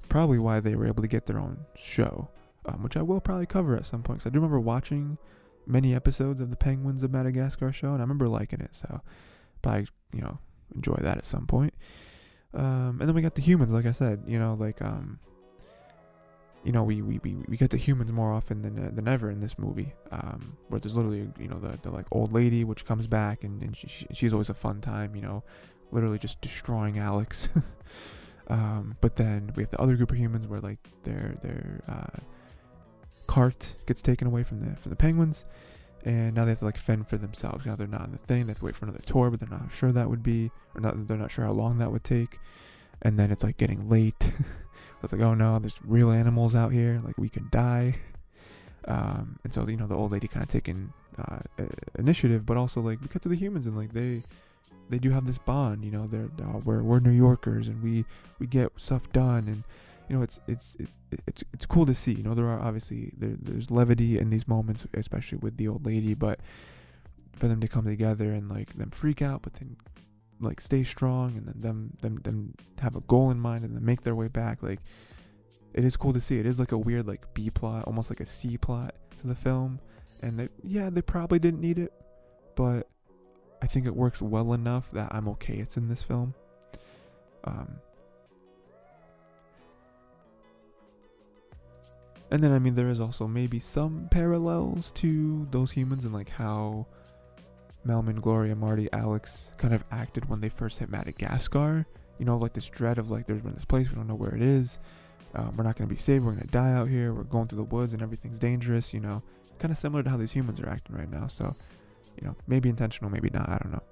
Probably 0.09 0.39
why 0.39 0.59
they 0.59 0.75
were 0.75 0.87
able 0.87 1.03
to 1.03 1.07
get 1.07 1.27
their 1.27 1.37
own 1.37 1.65
show, 1.75 2.29
um, 2.65 2.81
which 2.81 2.97
I 2.97 3.01
will 3.01 3.19
probably 3.21 3.45
cover 3.45 3.75
at 3.75 3.85
some 3.85 4.01
point. 4.01 4.21
Cause 4.21 4.27
I 4.27 4.29
do 4.29 4.39
remember 4.39 4.59
watching 4.59 5.17
many 5.67 5.95
episodes 5.95 6.41
of 6.41 6.49
the 6.49 6.55
Penguins 6.55 7.03
of 7.03 7.11
Madagascar 7.11 7.71
show, 7.71 7.89
and 7.89 7.97
I 7.97 8.01
remember 8.01 8.27
liking 8.27 8.61
it. 8.61 8.75
So 8.75 9.01
probably 9.61 9.87
you 10.13 10.21
know 10.21 10.39
enjoy 10.73 10.97
that 11.01 11.17
at 11.17 11.25
some 11.25 11.45
point. 11.47 11.73
Um, 12.53 12.97
and 12.99 13.09
then 13.09 13.13
we 13.13 13.21
got 13.21 13.35
the 13.35 13.41
humans, 13.41 13.73
like 13.73 13.85
I 13.85 13.91
said, 13.91 14.23
you 14.27 14.39
know, 14.39 14.55
like 14.57 14.81
um, 14.81 15.19
you 16.65 16.71
know, 16.71 16.83
we, 16.83 17.01
we, 17.03 17.19
we, 17.23 17.35
we 17.47 17.57
get 17.57 17.69
the 17.69 17.77
humans 17.77 18.11
more 18.11 18.33
often 18.33 18.63
than 18.63 18.87
uh, 18.87 18.89
than 18.91 19.07
ever 19.07 19.29
in 19.29 19.39
this 19.39 19.59
movie. 19.59 19.93
Um, 20.11 20.57
where 20.67 20.79
there's 20.79 20.95
literally, 20.95 21.29
you 21.39 21.47
know, 21.47 21.59
the, 21.59 21.77
the 21.77 21.91
like 21.91 22.07
old 22.11 22.33
lady 22.33 22.63
which 22.63 22.85
comes 22.85 23.05
back 23.05 23.43
and, 23.43 23.61
and 23.61 23.77
she, 23.77 24.07
she's 24.11 24.33
always 24.33 24.49
a 24.49 24.55
fun 24.55 24.81
time, 24.81 25.15
you 25.15 25.21
know, 25.21 25.43
literally 25.91 26.17
just 26.17 26.41
destroying 26.41 26.97
Alex. 26.97 27.49
um, 28.47 28.97
but 28.99 29.15
then 29.15 29.51
we 29.55 29.61
have 29.61 29.69
the 29.69 29.79
other 29.79 29.95
group 29.95 30.11
of 30.11 30.17
humans 30.17 30.47
where 30.47 30.59
like 30.59 30.79
their 31.03 31.35
their 31.41 31.81
uh, 31.87 32.19
cart 33.27 33.75
gets 33.85 34.01
taken 34.01 34.27
away 34.27 34.43
from 34.43 34.59
the 34.61 34.75
from 34.75 34.89
the 34.89 34.95
penguins, 34.95 35.45
and 36.03 36.33
now 36.35 36.45
they 36.45 36.51
have 36.51 36.59
to 36.59 36.65
like 36.65 36.77
fend 36.77 37.07
for 37.07 37.17
themselves. 37.17 37.65
Now 37.65 37.75
they're 37.75 37.87
not 37.87 38.05
in 38.05 38.11
the 38.11 38.17
thing. 38.17 38.45
They 38.45 38.51
have 38.51 38.59
to 38.59 38.65
wait 38.65 38.75
for 38.75 38.85
another 38.85 39.03
tour, 39.05 39.29
but 39.29 39.39
they're 39.39 39.49
not 39.49 39.71
sure 39.73 39.91
that 39.91 40.09
would 40.09 40.23
be, 40.23 40.51
or 40.73 40.81
not. 40.81 41.07
They're 41.07 41.17
not 41.17 41.31
sure 41.31 41.45
how 41.45 41.51
long 41.51 41.77
that 41.79 41.91
would 41.91 42.03
take. 42.03 42.39
And 43.01 43.19
then 43.19 43.31
it's 43.31 43.43
like 43.43 43.57
getting 43.57 43.89
late. 43.89 44.31
it's 45.03 45.13
like, 45.13 45.21
oh 45.21 45.33
no, 45.33 45.59
there's 45.59 45.77
real 45.83 46.11
animals 46.11 46.55
out 46.55 46.71
here. 46.71 47.01
Like 47.03 47.17
we 47.17 47.29
could 47.29 47.51
die. 47.51 47.95
Um, 48.87 49.39
and 49.43 49.51
so 49.51 49.67
you 49.67 49.77
know 49.77 49.87
the 49.87 49.95
old 49.95 50.11
lady 50.11 50.27
kind 50.27 50.43
of 50.43 50.49
taking 50.49 50.93
uh, 51.17 51.39
initiative, 51.97 52.45
but 52.45 52.55
also 52.55 52.81
like 52.81 53.01
we 53.01 53.07
cut 53.07 53.23
to 53.23 53.29
the 53.29 53.35
humans 53.35 53.65
and 53.65 53.75
like 53.75 53.93
they 53.93 54.21
they 54.89 54.99
do 54.99 55.11
have 55.11 55.25
this 55.25 55.37
bond. 55.37 55.83
You 55.83 55.91
know, 55.91 56.07
they're 56.07 56.29
uh, 56.41 56.59
we're 56.63 56.83
we're 56.83 56.99
New 56.99 57.11
Yorkers 57.11 57.67
and 57.67 57.81
we 57.81 58.05
we 58.39 58.47
get 58.47 58.71
stuff 58.77 59.11
done 59.11 59.47
and 59.47 59.63
you 60.09 60.15
know 60.15 60.21
it's 60.21 60.39
it's 60.47 60.75
it, 60.75 60.89
it's 61.27 61.43
it's 61.53 61.65
cool 61.65 61.85
to 61.85 61.95
see. 61.95 62.13
You 62.13 62.23
know, 62.23 62.33
there 62.33 62.47
are 62.47 62.59
obviously 62.59 63.13
there 63.17 63.35
there's 63.39 63.71
levity 63.71 64.17
in 64.17 64.29
these 64.29 64.47
moments, 64.47 64.85
especially 64.93 65.39
with 65.39 65.57
the 65.57 65.67
old 65.67 65.85
lady, 65.85 66.13
but 66.13 66.39
for 67.33 67.47
them 67.47 67.59
to 67.61 67.67
come 67.67 67.85
together 67.85 68.31
and 68.31 68.49
like 68.49 68.73
them 68.73 68.91
freak 68.91 69.21
out, 69.21 69.41
but 69.41 69.55
then 69.55 69.77
like 70.39 70.59
stay 70.59 70.83
strong 70.83 71.33
and 71.37 71.47
then 71.47 71.55
them 71.59 71.97
them 72.01 72.17
them 72.23 72.53
have 72.79 72.95
a 72.95 73.01
goal 73.01 73.31
in 73.31 73.39
mind 73.39 73.63
and 73.63 73.75
then 73.75 73.85
make 73.85 74.01
their 74.01 74.15
way 74.15 74.27
back 74.27 74.61
like 74.61 74.79
it 75.73 75.83
is 75.83 75.95
cool 75.95 76.13
to 76.13 76.21
see 76.21 76.39
it 76.39 76.45
is 76.45 76.59
like 76.59 76.71
a 76.71 76.77
weird 76.77 77.07
like 77.07 77.33
b 77.33 77.49
plot 77.49 77.83
almost 77.85 78.09
like 78.09 78.19
a 78.19 78.25
c 78.25 78.57
plot 78.57 78.93
to 79.19 79.27
the 79.27 79.35
film 79.35 79.79
and 80.21 80.39
they, 80.39 80.49
yeah 80.63 80.89
they 80.89 81.01
probably 81.01 81.39
didn't 81.39 81.61
need 81.61 81.79
it 81.79 81.93
but 82.55 82.89
i 83.61 83.67
think 83.67 83.85
it 83.85 83.95
works 83.95 84.21
well 84.21 84.53
enough 84.53 84.89
that 84.91 85.13
i'm 85.13 85.27
okay 85.27 85.55
it's 85.55 85.77
in 85.77 85.87
this 85.87 86.03
film 86.03 86.33
um 87.45 87.77
and 92.31 92.43
then 92.43 92.51
i 92.51 92.59
mean 92.59 92.75
there 92.75 92.89
is 92.89 92.99
also 92.99 93.27
maybe 93.27 93.59
some 93.59 94.07
parallels 94.11 94.91
to 94.91 95.47
those 95.51 95.71
humans 95.71 96.05
and 96.05 96.13
like 96.13 96.29
how 96.29 96.85
Melman, 97.85 98.19
Gloria, 98.19 98.55
Marty, 98.55 98.89
Alex 98.93 99.51
kind 99.57 99.73
of 99.73 99.83
acted 99.91 100.27
when 100.27 100.41
they 100.41 100.49
first 100.49 100.79
hit 100.79 100.89
Madagascar. 100.89 101.85
You 102.17 102.25
know, 102.25 102.37
like 102.37 102.53
this 102.53 102.69
dread 102.69 102.97
of 102.97 103.11
like, 103.11 103.25
there's 103.25 103.41
been 103.41 103.53
this 103.53 103.65
place, 103.65 103.89
we 103.89 103.95
don't 103.95 104.07
know 104.07 104.15
where 104.15 104.33
it 104.33 104.41
is. 104.41 104.79
Um, 105.35 105.55
we're 105.55 105.63
not 105.63 105.75
going 105.75 105.87
to 105.87 105.93
be 105.93 105.99
safe. 105.99 106.21
We're 106.21 106.31
going 106.31 106.45
to 106.45 106.51
die 106.51 106.71
out 106.71 106.87
here. 106.87 107.13
We're 107.13 107.23
going 107.23 107.47
through 107.47 107.57
the 107.57 107.63
woods 107.63 107.93
and 107.93 108.01
everything's 108.01 108.39
dangerous. 108.39 108.93
You 108.93 109.01
know, 109.01 109.21
kind 109.59 109.71
of 109.71 109.77
similar 109.77 110.01
to 110.01 110.09
how 110.09 110.17
these 110.17 110.31
humans 110.31 110.59
are 110.61 110.69
acting 110.69 110.95
right 110.95 111.11
now. 111.11 111.27
So, 111.27 111.53
you 112.19 112.25
know, 112.25 112.35
maybe 112.47 112.69
intentional, 112.69 113.11
maybe 113.11 113.29
not. 113.29 113.49
I 113.49 113.57
don't 113.61 113.73
know. 113.73 113.83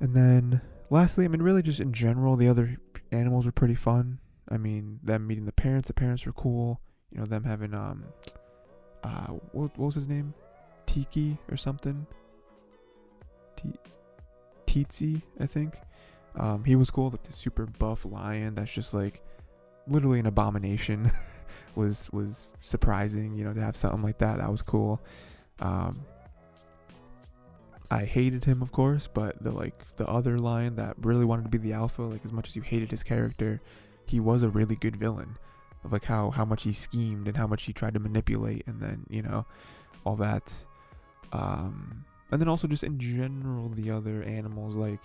And 0.00 0.14
then, 0.14 0.60
lastly, 0.90 1.24
I 1.24 1.28
mean, 1.28 1.40
really 1.40 1.62
just 1.62 1.78
in 1.78 1.92
general, 1.92 2.34
the 2.34 2.48
other 2.48 2.78
animals 3.12 3.46
were 3.46 3.52
pretty 3.52 3.76
fun. 3.76 4.18
I 4.52 4.58
mean, 4.58 5.00
them 5.02 5.26
meeting 5.26 5.46
the 5.46 5.52
parents. 5.52 5.88
The 5.88 5.94
parents 5.94 6.26
were 6.26 6.32
cool. 6.32 6.80
You 7.10 7.20
know, 7.20 7.26
them 7.26 7.44
having 7.44 7.74
um, 7.74 8.04
uh, 9.02 9.28
what, 9.52 9.76
what 9.78 9.86
was 9.86 9.94
his 9.94 10.08
name? 10.08 10.34
Tiki 10.86 11.38
or 11.50 11.56
something. 11.56 12.06
T- 13.56 13.78
I 15.38 15.46
think. 15.46 15.74
Um, 16.34 16.64
he 16.64 16.76
was 16.76 16.90
cool, 16.90 17.10
like 17.10 17.22
the 17.24 17.32
super 17.32 17.66
buff 17.66 18.06
lion 18.06 18.54
that's 18.54 18.72
just 18.72 18.94
like 18.94 19.22
literally 19.86 20.18
an 20.18 20.26
abomination. 20.26 21.10
was 21.74 22.10
was 22.12 22.46
surprising, 22.60 23.34
you 23.34 23.44
know, 23.44 23.52
to 23.52 23.60
have 23.60 23.76
something 23.76 24.02
like 24.02 24.18
that. 24.18 24.38
That 24.38 24.50
was 24.50 24.62
cool. 24.62 25.00
Um, 25.60 26.04
I 27.90 28.04
hated 28.04 28.44
him, 28.44 28.62
of 28.62 28.72
course, 28.72 29.08
but 29.12 29.42
the 29.42 29.50
like 29.50 29.74
the 29.96 30.08
other 30.08 30.38
lion 30.38 30.76
that 30.76 30.96
really 30.98 31.26
wanted 31.26 31.42
to 31.44 31.50
be 31.50 31.58
the 31.58 31.74
alpha, 31.74 32.02
like 32.02 32.24
as 32.24 32.32
much 32.32 32.48
as 32.48 32.56
you 32.56 32.62
hated 32.62 32.90
his 32.90 33.02
character, 33.02 33.60
he 34.06 34.20
was 34.20 34.42
a 34.42 34.48
really 34.48 34.76
good 34.76 34.96
villain. 34.96 35.36
Of 35.84 35.92
like 35.92 36.04
how 36.04 36.30
how 36.30 36.44
much 36.44 36.62
he 36.62 36.72
schemed 36.72 37.26
and 37.26 37.36
how 37.36 37.48
much 37.48 37.64
he 37.64 37.72
tried 37.72 37.94
to 37.94 38.00
manipulate, 38.00 38.64
and 38.66 38.80
then 38.80 39.04
you 39.10 39.22
know 39.22 39.46
all 40.04 40.14
that 40.16 40.52
um, 41.32 42.04
and 42.30 42.40
then 42.40 42.48
also 42.48 42.66
just 42.66 42.84
in 42.84 42.98
general, 42.98 43.68
the 43.68 43.90
other 43.90 44.22
animals, 44.22 44.76
like 44.76 45.00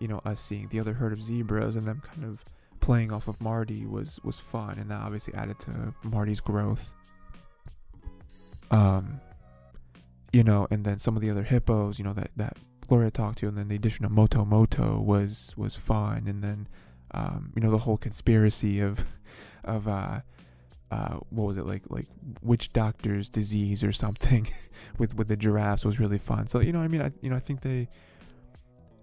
you 0.00 0.08
know, 0.08 0.20
us 0.24 0.40
seeing 0.40 0.68
the 0.68 0.80
other 0.80 0.94
herd 0.94 1.12
of 1.12 1.22
zebras 1.22 1.76
and 1.76 1.86
them 1.86 2.00
kind 2.04 2.24
of 2.24 2.44
playing 2.80 3.12
off 3.12 3.28
of 3.28 3.40
Marty 3.40 3.86
was 3.86 4.20
was 4.22 4.40
fun, 4.40 4.78
and 4.78 4.90
that 4.90 5.00
obviously 5.00 5.34
added 5.34 5.58
to 5.60 5.94
Marty's 6.02 6.40
growth. 6.40 6.92
Um, 8.70 9.20
you 10.32 10.44
know, 10.44 10.66
and 10.70 10.84
then 10.84 10.98
some 10.98 11.16
of 11.16 11.22
the 11.22 11.30
other 11.30 11.42
hippos, 11.42 11.98
you 11.98 12.04
know, 12.04 12.12
that 12.12 12.30
that 12.36 12.56
Gloria 12.86 13.10
talked 13.10 13.38
to, 13.38 13.48
and 13.48 13.56
then 13.56 13.68
the 13.68 13.76
addition 13.76 14.04
of 14.04 14.10
Moto 14.10 14.44
Moto 14.44 15.00
was 15.00 15.54
was 15.56 15.74
fun, 15.74 16.26
and 16.26 16.42
then 16.42 16.68
um, 17.12 17.52
you 17.54 17.62
know 17.62 17.70
the 17.70 17.78
whole 17.78 17.96
conspiracy 17.96 18.80
of 18.80 19.04
of 19.64 19.88
uh, 19.88 20.20
uh, 20.90 21.18
what 21.30 21.46
was 21.46 21.56
it 21.56 21.66
like 21.66 21.82
like 21.88 22.06
witch 22.42 22.72
doctor's 22.72 23.28
disease 23.28 23.84
or 23.84 23.92
something 23.92 24.48
with 24.98 25.14
with 25.14 25.28
the 25.28 25.36
giraffes 25.36 25.84
was 25.84 26.00
really 26.00 26.18
fun. 26.18 26.46
So 26.46 26.60
you 26.60 26.72
know 26.72 26.80
I 26.80 26.88
mean 26.88 27.02
I 27.02 27.12
you 27.20 27.30
know 27.30 27.36
I 27.36 27.40
think 27.40 27.60
they 27.60 27.88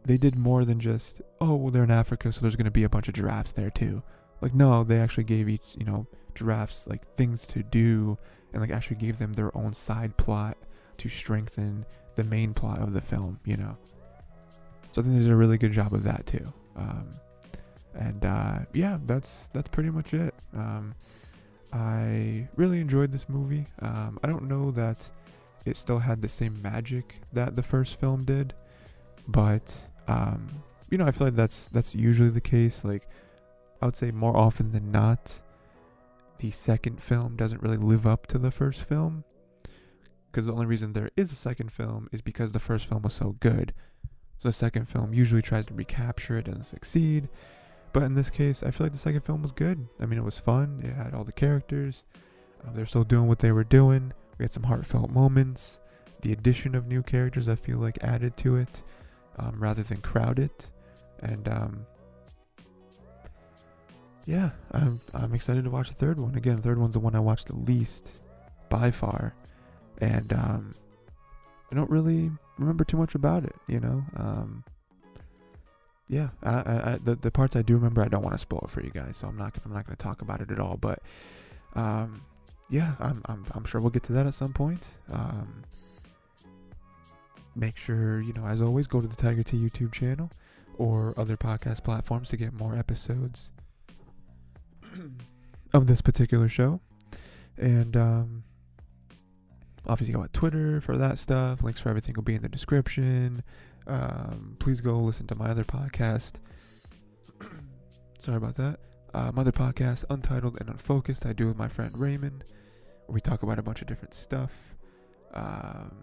they 0.03 0.17
did 0.17 0.37
more 0.37 0.65
than 0.65 0.79
just 0.79 1.21
oh 1.41 1.55
well 1.55 1.71
they're 1.71 1.83
in 1.83 1.91
Africa 1.91 2.31
so 2.31 2.41
there's 2.41 2.55
gonna 2.55 2.71
be 2.71 2.83
a 2.83 2.89
bunch 2.89 3.07
of 3.07 3.13
giraffes 3.13 3.51
there 3.51 3.69
too. 3.69 4.01
Like 4.41 4.53
no, 4.53 4.83
they 4.83 4.99
actually 4.99 5.23
gave 5.25 5.47
each 5.47 5.75
you 5.77 5.85
know 5.85 6.07
giraffes 6.33 6.87
like 6.87 7.05
things 7.15 7.45
to 7.47 7.63
do 7.63 8.17
and 8.51 8.61
like 8.61 8.71
actually 8.71 8.97
gave 8.97 9.17
them 9.17 9.33
their 9.33 9.55
own 9.55 9.73
side 9.73 10.17
plot 10.17 10.57
to 10.97 11.09
strengthen 11.09 11.85
the 12.15 12.23
main 12.23 12.53
plot 12.53 12.79
of 12.79 12.93
the 12.93 13.01
film. 13.01 13.39
You 13.45 13.57
know. 13.57 13.77
So 14.91 15.01
I 15.01 15.03
think 15.03 15.17
they 15.17 15.23
did 15.23 15.31
a 15.31 15.35
really 15.35 15.57
good 15.57 15.73
job 15.73 15.93
of 15.93 16.03
that 16.03 16.25
too. 16.25 16.53
Um, 16.77 17.09
and 17.95 18.25
uh, 18.25 18.59
yeah, 18.73 18.97
that's 19.05 19.49
that's 19.53 19.69
pretty 19.69 19.89
much 19.89 20.13
it. 20.13 20.33
Um, 20.53 20.95
I 21.73 22.47
really 22.55 22.79
enjoyed 22.79 23.11
this 23.11 23.27
movie. 23.27 23.65
Um, 23.81 24.19
I 24.23 24.27
don't 24.27 24.47
know 24.47 24.71
that 24.71 25.09
it 25.65 25.75
still 25.75 25.99
had 25.99 26.21
the 26.21 26.29
same 26.29 26.61
magic 26.61 27.21
that 27.33 27.55
the 27.55 27.63
first 27.63 27.99
film 27.99 28.23
did, 28.23 28.53
but 29.27 29.75
um, 30.07 30.47
you 30.89 30.97
know, 30.97 31.05
I 31.05 31.11
feel 31.11 31.27
like 31.27 31.35
that's 31.35 31.67
that's 31.69 31.95
usually 31.95 32.29
the 32.29 32.41
case. 32.41 32.85
Like, 32.85 33.07
I 33.81 33.85
would 33.85 33.95
say 33.95 34.11
more 34.11 34.35
often 34.35 34.71
than 34.71 34.91
not, 34.91 35.41
the 36.37 36.51
second 36.51 37.01
film 37.01 37.35
doesn't 37.35 37.61
really 37.61 37.77
live 37.77 38.05
up 38.05 38.27
to 38.27 38.37
the 38.37 38.51
first 38.51 38.83
film. 38.83 39.23
Because 40.31 40.47
the 40.47 40.53
only 40.53 40.65
reason 40.65 40.91
there 40.91 41.09
is 41.15 41.31
a 41.31 41.35
second 41.35 41.71
film 41.71 42.09
is 42.11 42.21
because 42.21 42.51
the 42.51 42.59
first 42.59 42.87
film 42.87 43.03
was 43.03 43.13
so 43.13 43.37
good. 43.39 43.73
So 44.37 44.49
the 44.49 44.53
second 44.53 44.87
film 44.87 45.13
usually 45.13 45.41
tries 45.41 45.65
to 45.67 45.73
recapture 45.73 46.37
it, 46.37 46.45
doesn't 46.45 46.65
succeed. 46.65 47.29
But 47.95 48.03
in 48.03 48.13
this 48.13 48.29
case, 48.29 48.61
I 48.61 48.71
feel 48.71 48.87
like 48.87 48.91
the 48.91 48.99
second 48.99 49.21
film 49.21 49.41
was 49.41 49.53
good. 49.53 49.87
I 50.01 50.05
mean, 50.05 50.19
it 50.19 50.25
was 50.25 50.37
fun. 50.37 50.81
It 50.83 50.91
had 51.01 51.13
all 51.13 51.23
the 51.23 51.31
characters. 51.31 52.03
Uh, 52.61 52.71
they're 52.73 52.85
still 52.85 53.05
doing 53.05 53.29
what 53.29 53.39
they 53.39 53.53
were 53.53 53.63
doing. 53.63 54.11
We 54.37 54.43
had 54.43 54.51
some 54.51 54.63
heartfelt 54.63 55.11
moments. 55.11 55.79
The 56.19 56.33
addition 56.33 56.75
of 56.75 56.87
new 56.87 57.01
characters, 57.01 57.47
I 57.47 57.55
feel 57.55 57.77
like, 57.77 57.97
added 58.03 58.35
to 58.35 58.57
it 58.57 58.83
um, 59.37 59.55
rather 59.59 59.81
than 59.81 60.01
crowded. 60.01 60.51
It. 60.51 60.69
And 61.21 61.47
um, 61.47 61.85
yeah, 64.25 64.49
I'm 64.73 64.99
I'm 65.13 65.33
excited 65.33 65.63
to 65.63 65.69
watch 65.69 65.87
the 65.87 65.95
third 65.95 66.19
one. 66.19 66.35
Again, 66.35 66.57
the 66.57 66.63
third 66.63 66.77
one's 66.77 66.95
the 66.95 66.99
one 66.99 67.15
I 67.15 67.21
watched 67.21 67.47
the 67.47 67.55
least 67.55 68.11
by 68.67 68.91
far, 68.91 69.33
and 69.99 70.33
um, 70.33 70.75
I 71.71 71.75
don't 71.75 71.89
really 71.89 72.29
remember 72.59 72.83
too 72.83 72.97
much 72.97 73.15
about 73.15 73.45
it. 73.45 73.55
You 73.67 73.79
know, 73.79 74.03
um, 74.17 74.65
yeah, 76.07 76.29
I, 76.43 76.51
I, 76.51 76.97
the 77.03 77.15
the 77.15 77.31
parts 77.31 77.55
I 77.55 77.61
do 77.63 77.75
remember, 77.75 78.03
I 78.03 78.07
don't 78.07 78.21
want 78.21 78.35
to 78.35 78.39
spoil 78.39 78.61
it 78.63 78.69
for 78.69 78.81
you 78.81 78.91
guys, 78.91 79.17
so 79.17 79.27
I'm 79.27 79.37
not 79.37 79.55
I'm 79.65 79.73
not 79.73 79.85
going 79.85 79.97
to 79.97 80.03
talk 80.03 80.21
about 80.21 80.41
it 80.41 80.51
at 80.51 80.59
all. 80.59 80.77
But 80.77 80.99
um, 81.73 82.21
yeah, 82.69 82.93
I'm 82.99 83.23
I'm 83.25 83.45
I'm 83.53 83.65
sure 83.65 83.81
we'll 83.81 83.89
get 83.89 84.03
to 84.03 84.13
that 84.13 84.27
at 84.27 84.33
some 84.35 84.53
point. 84.53 84.87
Um, 85.11 85.63
make 87.55 87.75
sure 87.77 88.21
you 88.21 88.33
know, 88.33 88.45
as 88.45 88.61
always, 88.61 88.87
go 88.87 89.01
to 89.01 89.07
the 89.07 89.15
Tiger 89.15 89.41
T 89.41 89.57
YouTube 89.57 89.93
channel 89.93 90.29
or 90.77 91.13
other 91.17 91.37
podcast 91.37 91.83
platforms 91.83 92.29
to 92.29 92.37
get 92.37 92.53
more 92.53 92.75
episodes 92.75 93.51
of 95.73 95.87
this 95.87 96.01
particular 96.01 96.49
show. 96.49 96.79
And 97.57 97.97
um, 97.97 98.43
obviously, 99.87 100.13
go 100.13 100.21
on 100.21 100.29
Twitter 100.29 100.81
for 100.81 100.97
that 100.97 101.17
stuff. 101.17 101.63
Links 101.63 101.79
for 101.79 101.89
everything 101.89 102.13
will 102.15 102.23
be 102.23 102.35
in 102.35 102.41
the 102.41 102.49
description. 102.49 103.43
Um, 103.87 104.55
please 104.59 104.81
go 104.81 104.97
listen 104.99 105.27
to 105.27 105.35
my 105.35 105.49
other 105.49 105.63
podcast. 105.63 106.33
Sorry 108.19 108.37
about 108.37 108.55
that. 108.55 108.79
Uh, 109.13 109.31
my 109.33 109.41
other 109.41 109.51
podcast, 109.51 110.03
Untitled 110.09 110.57
and 110.59 110.69
Unfocused, 110.69 111.25
I 111.25 111.33
do 111.33 111.47
with 111.47 111.57
my 111.57 111.67
friend 111.67 111.97
Raymond. 111.97 112.43
we 113.07 113.21
talk 113.21 113.43
about 113.43 113.59
a 113.59 113.61
bunch 113.61 113.81
of 113.81 113.87
different 113.87 114.13
stuff. 114.13 114.51
Um, 115.33 115.95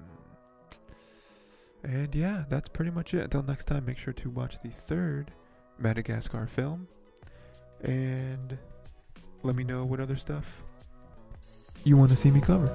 and 1.83 2.14
yeah, 2.14 2.45
that's 2.49 2.68
pretty 2.68 2.90
much 2.90 3.12
it. 3.12 3.23
Until 3.23 3.42
next 3.42 3.64
time, 3.66 3.85
make 3.85 3.99
sure 3.99 4.12
to 4.14 4.31
watch 4.31 4.61
the 4.61 4.71
third 4.71 5.33
Madagascar 5.79 6.47
film. 6.47 6.87
And 7.83 8.57
let 9.42 9.57
me 9.57 9.64
know 9.64 9.85
what 9.85 10.01
other 10.01 10.16
stuff 10.16 10.62
you 11.85 11.97
want 11.97 12.11
to 12.11 12.16
see 12.16 12.31
me 12.31 12.40
cover. 12.40 12.73